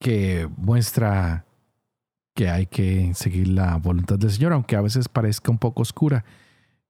que 0.00 0.48
muestra 0.56 1.44
que 2.34 2.48
hay 2.48 2.64
que 2.64 3.12
seguir 3.12 3.48
la 3.48 3.76
voluntad 3.76 4.18
del 4.18 4.30
Señor, 4.30 4.54
aunque 4.54 4.76
a 4.76 4.80
veces 4.80 5.10
parezca 5.10 5.50
un 5.50 5.58
poco 5.58 5.82
oscura, 5.82 6.24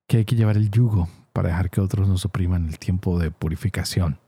que 0.06 0.18
hay 0.18 0.24
que 0.24 0.36
llevar 0.36 0.56
el 0.56 0.70
yugo 0.70 1.08
para 1.32 1.48
dejar 1.48 1.70
que 1.70 1.80
otros 1.80 2.06
nos 2.06 2.24
opriman 2.24 2.68
el 2.68 2.78
tiempo 2.78 3.18
de 3.18 3.32
purificación. 3.32 4.20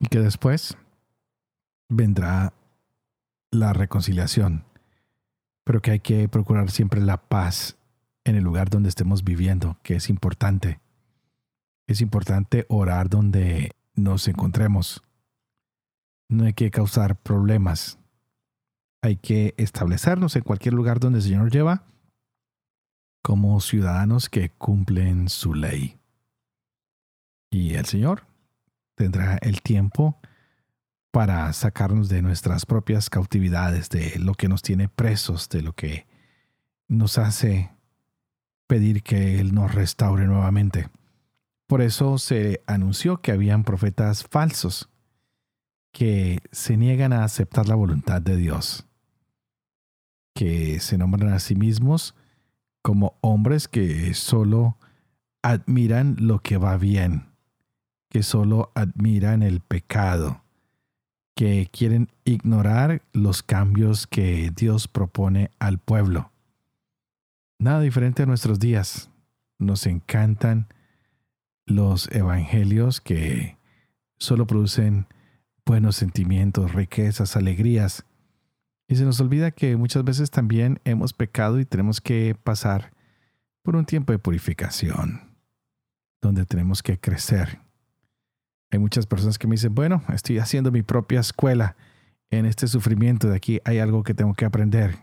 Y 0.00 0.06
que 0.06 0.20
después 0.20 0.78
vendrá 1.90 2.54
la 3.50 3.72
reconciliación, 3.72 4.64
pero 5.64 5.80
que 5.82 5.92
hay 5.92 6.00
que 6.00 6.28
procurar 6.28 6.70
siempre 6.70 7.00
la 7.00 7.28
paz 7.28 7.76
en 8.24 8.36
el 8.36 8.44
lugar 8.44 8.70
donde 8.70 8.88
estemos 8.88 9.24
viviendo, 9.24 9.78
que 9.82 9.96
es 9.96 10.10
importante. 10.10 10.80
Es 11.86 12.00
importante 12.00 12.66
orar 12.68 13.08
donde 13.08 13.70
nos 13.94 14.26
encontremos. 14.28 15.02
No 16.28 16.44
hay 16.44 16.52
que 16.52 16.70
causar 16.70 17.16
problemas. 17.16 17.98
Hay 19.02 19.16
que 19.16 19.54
establecernos 19.56 20.34
en 20.34 20.42
cualquier 20.42 20.74
lugar 20.74 20.98
donde 20.98 21.20
el 21.20 21.24
Señor 21.24 21.50
lleva 21.50 21.84
como 23.22 23.60
ciudadanos 23.60 24.28
que 24.28 24.50
cumplen 24.50 25.28
su 25.28 25.54
ley. 25.54 25.98
Y 27.50 27.74
el 27.74 27.86
Señor 27.86 28.26
tendrá 28.96 29.36
el 29.38 29.62
tiempo 29.62 30.18
para 31.16 31.50
sacarnos 31.54 32.10
de 32.10 32.20
nuestras 32.20 32.66
propias 32.66 33.08
cautividades, 33.08 33.88
de 33.88 34.18
lo 34.18 34.34
que 34.34 34.48
nos 34.48 34.60
tiene 34.60 34.90
presos, 34.90 35.48
de 35.48 35.62
lo 35.62 35.72
que 35.72 36.06
nos 36.88 37.16
hace 37.16 37.70
pedir 38.66 39.02
que 39.02 39.40
Él 39.40 39.54
nos 39.54 39.74
restaure 39.74 40.26
nuevamente. 40.26 40.90
Por 41.66 41.80
eso 41.80 42.18
se 42.18 42.62
anunció 42.66 43.22
que 43.22 43.32
habían 43.32 43.64
profetas 43.64 44.24
falsos 44.24 44.90
que 45.90 46.40
se 46.52 46.76
niegan 46.76 47.14
a 47.14 47.24
aceptar 47.24 47.66
la 47.66 47.76
voluntad 47.76 48.20
de 48.20 48.36
Dios, 48.36 48.86
que 50.34 50.80
se 50.80 50.98
nombran 50.98 51.32
a 51.32 51.38
sí 51.38 51.54
mismos 51.54 52.14
como 52.82 53.16
hombres 53.22 53.68
que 53.68 54.12
solo 54.12 54.76
admiran 55.40 56.16
lo 56.18 56.40
que 56.40 56.58
va 56.58 56.76
bien, 56.76 57.30
que 58.10 58.22
solo 58.22 58.70
admiran 58.74 59.42
el 59.42 59.60
pecado, 59.60 60.42
que 61.36 61.68
quieren 61.70 62.10
ignorar 62.24 63.02
los 63.12 63.42
cambios 63.42 64.06
que 64.06 64.50
Dios 64.56 64.88
propone 64.88 65.50
al 65.58 65.78
pueblo. 65.78 66.32
Nada 67.58 67.80
diferente 67.80 68.22
a 68.22 68.26
nuestros 68.26 68.58
días. 68.58 69.10
Nos 69.58 69.86
encantan 69.86 70.66
los 71.66 72.10
evangelios 72.10 73.02
que 73.02 73.58
solo 74.18 74.46
producen 74.46 75.06
buenos 75.66 75.96
sentimientos, 75.96 76.72
riquezas, 76.72 77.36
alegrías. 77.36 78.06
Y 78.88 78.96
se 78.96 79.04
nos 79.04 79.20
olvida 79.20 79.50
que 79.50 79.76
muchas 79.76 80.04
veces 80.04 80.30
también 80.30 80.80
hemos 80.84 81.12
pecado 81.12 81.60
y 81.60 81.66
tenemos 81.66 82.00
que 82.00 82.34
pasar 82.34 82.94
por 83.62 83.76
un 83.76 83.84
tiempo 83.84 84.12
de 84.12 84.18
purificación, 84.18 85.36
donde 86.22 86.46
tenemos 86.46 86.82
que 86.82 86.98
crecer. 86.98 87.65
Hay 88.70 88.78
muchas 88.78 89.06
personas 89.06 89.38
que 89.38 89.46
me 89.46 89.54
dicen, 89.54 89.74
bueno, 89.74 90.02
estoy 90.12 90.38
haciendo 90.38 90.72
mi 90.72 90.82
propia 90.82 91.20
escuela 91.20 91.76
en 92.30 92.46
este 92.46 92.66
sufrimiento, 92.66 93.28
de 93.28 93.36
aquí 93.36 93.60
hay 93.64 93.78
algo 93.78 94.02
que 94.02 94.14
tengo 94.14 94.34
que 94.34 94.44
aprender, 94.44 94.98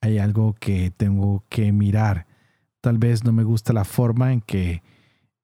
hay 0.00 0.18
algo 0.18 0.54
que 0.54 0.90
tengo 0.90 1.44
que 1.48 1.72
mirar. 1.72 2.26
Tal 2.80 2.98
vez 2.98 3.24
no 3.24 3.32
me 3.32 3.44
gusta 3.44 3.72
la 3.72 3.84
forma 3.84 4.32
en 4.32 4.40
que 4.40 4.82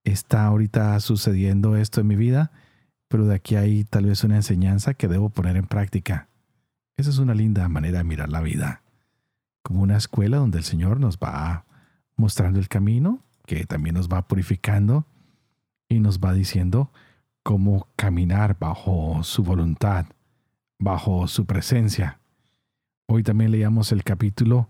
está 0.04 0.46
ahorita 0.46 0.98
sucediendo 1.00 1.76
esto 1.76 2.00
en 2.00 2.06
mi 2.06 2.16
vida, 2.16 2.50
pero 3.08 3.26
de 3.26 3.34
aquí 3.34 3.56
hay 3.56 3.84
tal 3.84 4.06
vez 4.06 4.24
una 4.24 4.36
enseñanza 4.36 4.94
que 4.94 5.08
debo 5.08 5.28
poner 5.28 5.56
en 5.56 5.66
práctica. 5.66 6.28
Esa 6.96 7.10
es 7.10 7.18
una 7.18 7.34
linda 7.34 7.68
manera 7.68 7.98
de 7.98 8.04
mirar 8.04 8.30
la 8.30 8.40
vida, 8.40 8.82
como 9.62 9.82
una 9.82 9.96
escuela 9.96 10.38
donde 10.38 10.58
el 10.58 10.64
Señor 10.64 10.98
nos 10.98 11.18
va 11.18 11.66
mostrando 12.16 12.58
el 12.58 12.68
camino, 12.68 13.20
que 13.44 13.66
también 13.66 13.94
nos 13.94 14.08
va 14.08 14.26
purificando 14.26 15.06
y 15.88 16.00
nos 16.00 16.20
va 16.20 16.32
diciendo 16.32 16.90
cómo 17.42 17.88
caminar 17.96 18.56
bajo 18.58 19.22
su 19.22 19.42
voluntad, 19.42 20.06
bajo 20.78 21.26
su 21.26 21.44
presencia. 21.44 22.20
Hoy 23.06 23.22
también 23.22 23.50
leíamos 23.50 23.92
el 23.92 24.04
capítulo 24.04 24.68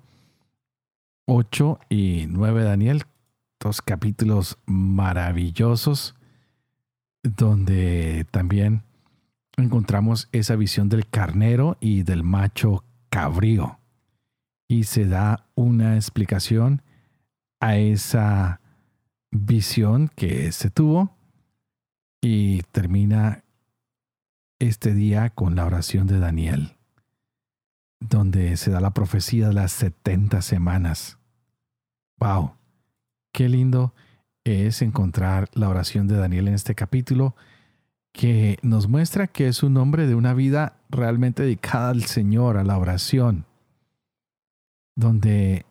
8 1.27 1.79
y 1.89 2.27
9 2.29 2.61
de 2.61 2.67
Daniel, 2.67 3.03
dos 3.61 3.83
capítulos 3.83 4.59
maravillosos 4.67 6.15
donde 7.23 8.27
también 8.31 8.83
encontramos 9.57 10.29
esa 10.33 10.57
visión 10.57 10.89
del 10.89 11.09
carnero 11.09 11.77
y 11.81 12.03
del 12.03 12.25
macho 12.25 12.85
cabrío. 13.11 13.79
Y 14.67 14.85
se 14.85 15.07
da 15.07 15.47
una 15.55 15.97
explicación 15.97 16.83
a 17.61 17.77
esa 17.77 18.61
visión 19.31 20.11
que 20.17 20.51
se 20.53 20.71
tuvo 20.71 21.12
y 22.23 22.63
termina 22.71 23.45
este 24.61 24.95
día 24.95 25.31
con 25.31 25.57
la 25.57 25.67
oración 25.67 26.07
de 26.07 26.21
Daniel, 26.21 26.77
donde 28.01 28.57
se 28.57 28.71
da 28.71 28.81
la 28.81 28.95
profecía 28.95 29.49
de 29.49 29.55
las 29.55 29.73
70 29.73 30.41
semanas. 30.41 31.19
¡Wow! 32.19 32.53
Qué 33.33 33.49
lindo 33.49 33.93
es 34.45 34.83
encontrar 34.83 35.49
la 35.53 35.69
oración 35.69 36.07
de 36.07 36.17
Daniel 36.17 36.49
en 36.49 36.55
este 36.55 36.77
capítulo 36.77 37.35
que 38.13 38.59
nos 38.63 38.89
muestra 38.89 39.27
que 39.27 39.49
es 39.49 39.63
un 39.65 39.77
hombre 39.77 40.07
de 40.07 40.15
una 40.15 40.33
vida 40.33 40.77
realmente 40.91 41.43
dedicada 41.43 41.91
al 41.91 42.05
Señor, 42.05 42.57
a 42.57 42.65
la 42.65 42.79
oración, 42.79 43.47
donde 44.95 45.67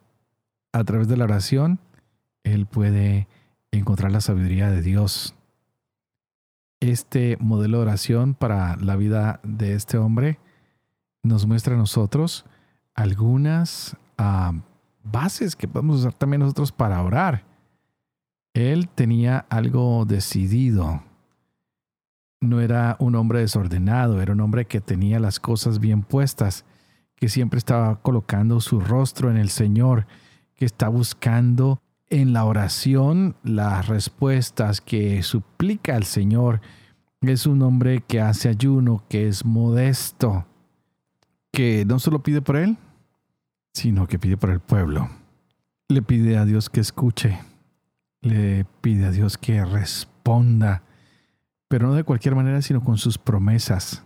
a 0.73 0.83
través 0.83 1.07
de 1.07 1.15
la 1.15 1.25
oración 1.25 1.79
él 2.43 2.65
puede 2.65 3.27
encontrar 3.71 4.11
la 4.11 4.21
sabiduría 4.21 4.69
de 4.69 4.81
Dios. 4.81 5.35
Este 6.81 7.37
modelo 7.39 7.77
de 7.77 7.83
oración 7.83 8.33
para 8.33 8.75
la 8.77 8.95
vida 8.95 9.39
de 9.43 9.75
este 9.75 9.99
hombre 9.99 10.39
nos 11.21 11.45
muestra 11.45 11.75
a 11.75 11.77
nosotros 11.77 12.43
algunas 12.95 13.95
ah, 14.17 14.53
bases 15.03 15.55
que 15.55 15.67
podemos 15.67 15.99
usar 15.99 16.13
también 16.13 16.41
nosotros 16.41 16.71
para 16.71 17.03
orar. 17.03 17.45
Él 18.55 18.89
tenía 18.89 19.45
algo 19.49 20.05
decidido. 20.05 21.03
No 22.41 22.59
era 22.61 22.95
un 22.99 23.13
hombre 23.13 23.41
desordenado, 23.41 24.19
era 24.19 24.33
un 24.33 24.41
hombre 24.41 24.65
que 24.65 24.81
tenía 24.81 25.19
las 25.19 25.39
cosas 25.39 25.77
bien 25.77 26.01
puestas, 26.01 26.65
que 27.15 27.29
siempre 27.29 27.59
estaba 27.59 28.01
colocando 28.01 28.59
su 28.59 28.79
rostro 28.79 29.29
en 29.29 29.37
el 29.37 29.49
Señor, 29.49 30.07
que 30.55 30.65
está 30.65 30.89
buscando 30.89 31.79
en 32.11 32.33
la 32.33 32.43
oración 32.45 33.35
las 33.41 33.87
respuestas 33.87 34.81
que 34.81 35.23
suplica 35.23 35.95
al 35.95 36.03
Señor. 36.03 36.61
Es 37.21 37.45
un 37.45 37.61
hombre 37.61 38.03
que 38.05 38.19
hace 38.19 38.49
ayuno, 38.49 39.03
que 39.09 39.27
es 39.27 39.45
modesto, 39.45 40.45
que 41.51 41.85
no 41.85 41.99
solo 41.99 42.21
pide 42.21 42.41
por 42.41 42.57
él, 42.57 42.77
sino 43.73 44.07
que 44.07 44.19
pide 44.19 44.37
por 44.37 44.49
el 44.49 44.59
pueblo. 44.59 45.09
Le 45.87 46.01
pide 46.01 46.37
a 46.37 46.45
Dios 46.45 46.69
que 46.69 46.81
escuche, 46.81 47.39
le 48.21 48.65
pide 48.81 49.05
a 49.05 49.11
Dios 49.11 49.37
que 49.37 49.63
responda, 49.63 50.83
pero 51.69 51.87
no 51.87 51.93
de 51.93 52.03
cualquier 52.03 52.35
manera, 52.35 52.61
sino 52.61 52.83
con 52.83 52.97
sus 52.97 53.17
promesas. 53.17 54.03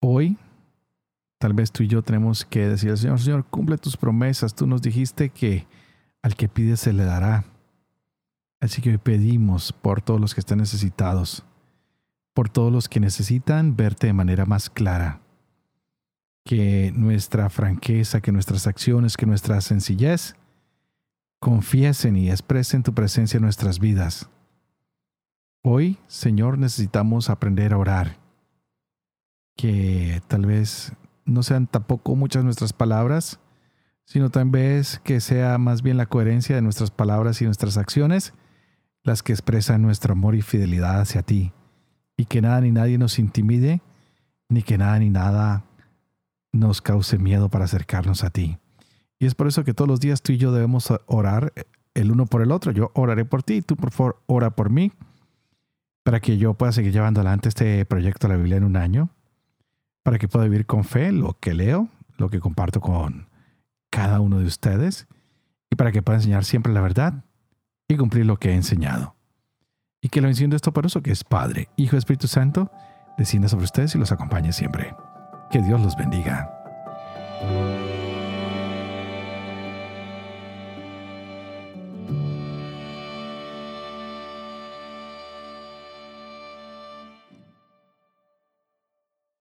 Hoy, 0.00 0.36
tal 1.38 1.52
vez 1.52 1.70
tú 1.70 1.84
y 1.84 1.88
yo 1.88 2.02
tenemos 2.02 2.44
que 2.44 2.68
decir 2.68 2.90
al 2.90 2.98
Señor, 2.98 3.20
Señor, 3.20 3.44
cumple 3.44 3.78
tus 3.78 3.96
promesas. 3.96 4.54
Tú 4.54 4.66
nos 4.66 4.82
dijiste 4.82 5.28
que 5.28 5.66
al 6.22 6.36
que 6.36 6.48
pide 6.48 6.76
se 6.76 6.92
le 6.92 7.04
dará. 7.04 7.44
Así 8.60 8.82
que 8.82 8.90
hoy 8.90 8.98
pedimos 8.98 9.72
por 9.72 10.02
todos 10.02 10.20
los 10.20 10.34
que 10.34 10.40
están 10.40 10.58
necesitados, 10.58 11.44
por 12.34 12.48
todos 12.48 12.72
los 12.72 12.88
que 12.88 13.00
necesitan 13.00 13.76
verte 13.76 14.08
de 14.08 14.12
manera 14.12 14.46
más 14.46 14.68
clara. 14.68 15.20
Que 16.44 16.92
nuestra 16.96 17.50
franqueza, 17.50 18.20
que 18.20 18.32
nuestras 18.32 18.66
acciones, 18.66 19.16
que 19.16 19.26
nuestra 19.26 19.60
sencillez 19.60 20.34
confiesen 21.40 22.16
y 22.16 22.30
expresen 22.30 22.82
tu 22.82 22.94
presencia 22.94 23.36
en 23.36 23.44
nuestras 23.44 23.78
vidas. 23.78 24.28
Hoy, 25.62 25.98
Señor, 26.06 26.58
necesitamos 26.58 27.30
aprender 27.30 27.72
a 27.72 27.78
orar. 27.78 28.16
Que 29.56 30.22
tal 30.28 30.46
vez 30.46 30.92
no 31.24 31.42
sean 31.42 31.66
tampoco 31.66 32.16
muchas 32.16 32.44
nuestras 32.44 32.72
palabras, 32.72 33.38
sino 34.08 34.30
también 34.30 34.82
que 35.04 35.20
sea 35.20 35.58
más 35.58 35.82
bien 35.82 35.98
la 35.98 36.06
coherencia 36.06 36.56
de 36.56 36.62
nuestras 36.62 36.90
palabras 36.90 37.42
y 37.42 37.44
nuestras 37.44 37.76
acciones 37.76 38.32
las 39.04 39.22
que 39.22 39.32
expresan 39.32 39.82
nuestro 39.82 40.14
amor 40.14 40.34
y 40.34 40.40
fidelidad 40.40 41.00
hacia 41.00 41.22
ti, 41.22 41.52
y 42.16 42.24
que 42.24 42.40
nada 42.40 42.62
ni 42.62 42.72
nadie 42.72 42.96
nos 42.96 43.18
intimide, 43.18 43.82
ni 44.48 44.62
que 44.62 44.78
nada 44.78 44.98
ni 44.98 45.10
nada 45.10 45.64
nos 46.52 46.80
cause 46.80 47.18
miedo 47.18 47.50
para 47.50 47.66
acercarnos 47.66 48.24
a 48.24 48.30
ti. 48.30 48.56
Y 49.18 49.26
es 49.26 49.34
por 49.34 49.46
eso 49.46 49.62
que 49.62 49.74
todos 49.74 49.88
los 49.88 50.00
días 50.00 50.22
tú 50.22 50.32
y 50.32 50.38
yo 50.38 50.52
debemos 50.52 50.90
orar 51.06 51.52
el 51.92 52.10
uno 52.10 52.24
por 52.24 52.40
el 52.40 52.50
otro. 52.50 52.72
Yo 52.72 52.90
oraré 52.94 53.26
por 53.26 53.42
ti, 53.42 53.60
tú 53.60 53.76
por 53.76 53.90
favor 53.90 54.22
ora 54.26 54.50
por 54.50 54.70
mí, 54.70 54.90
para 56.02 56.20
que 56.20 56.38
yo 56.38 56.54
pueda 56.54 56.72
seguir 56.72 56.92
llevando 56.92 57.20
adelante 57.20 57.50
este 57.50 57.84
proyecto 57.84 58.26
de 58.26 58.34
la 58.34 58.38
Biblia 58.38 58.56
en 58.56 58.64
un 58.64 58.76
año, 58.76 59.10
para 60.02 60.18
que 60.18 60.28
pueda 60.28 60.46
vivir 60.46 60.64
con 60.64 60.84
fe 60.84 61.12
lo 61.12 61.36
que 61.38 61.52
leo, 61.52 61.88
lo 62.16 62.30
que 62.30 62.40
comparto 62.40 62.80
con 62.80 63.28
cada 63.90 64.20
uno 64.20 64.38
de 64.38 64.46
ustedes, 64.46 65.06
y 65.70 65.76
para 65.76 65.92
que 65.92 66.02
pueda 66.02 66.18
enseñar 66.18 66.44
siempre 66.44 66.72
la 66.72 66.80
verdad 66.80 67.24
y 67.88 67.96
cumplir 67.96 68.26
lo 68.26 68.38
que 68.38 68.50
he 68.50 68.54
enseñado. 68.54 69.16
Y 70.00 70.08
que 70.08 70.20
la 70.20 70.26
bendición 70.26 70.50
de 70.50 70.56
esto 70.56 70.72
por 70.72 70.86
eso 70.86 71.02
que 71.02 71.10
es 71.10 71.24
Padre, 71.24 71.68
Hijo 71.76 71.96
Espíritu 71.96 72.28
Santo, 72.28 72.70
descienda 73.16 73.48
sobre 73.48 73.64
ustedes 73.64 73.94
y 73.94 73.98
los 73.98 74.12
acompañe 74.12 74.52
siempre. 74.52 74.94
Que 75.50 75.60
Dios 75.62 75.80
los 75.80 75.96
bendiga. 75.96 76.57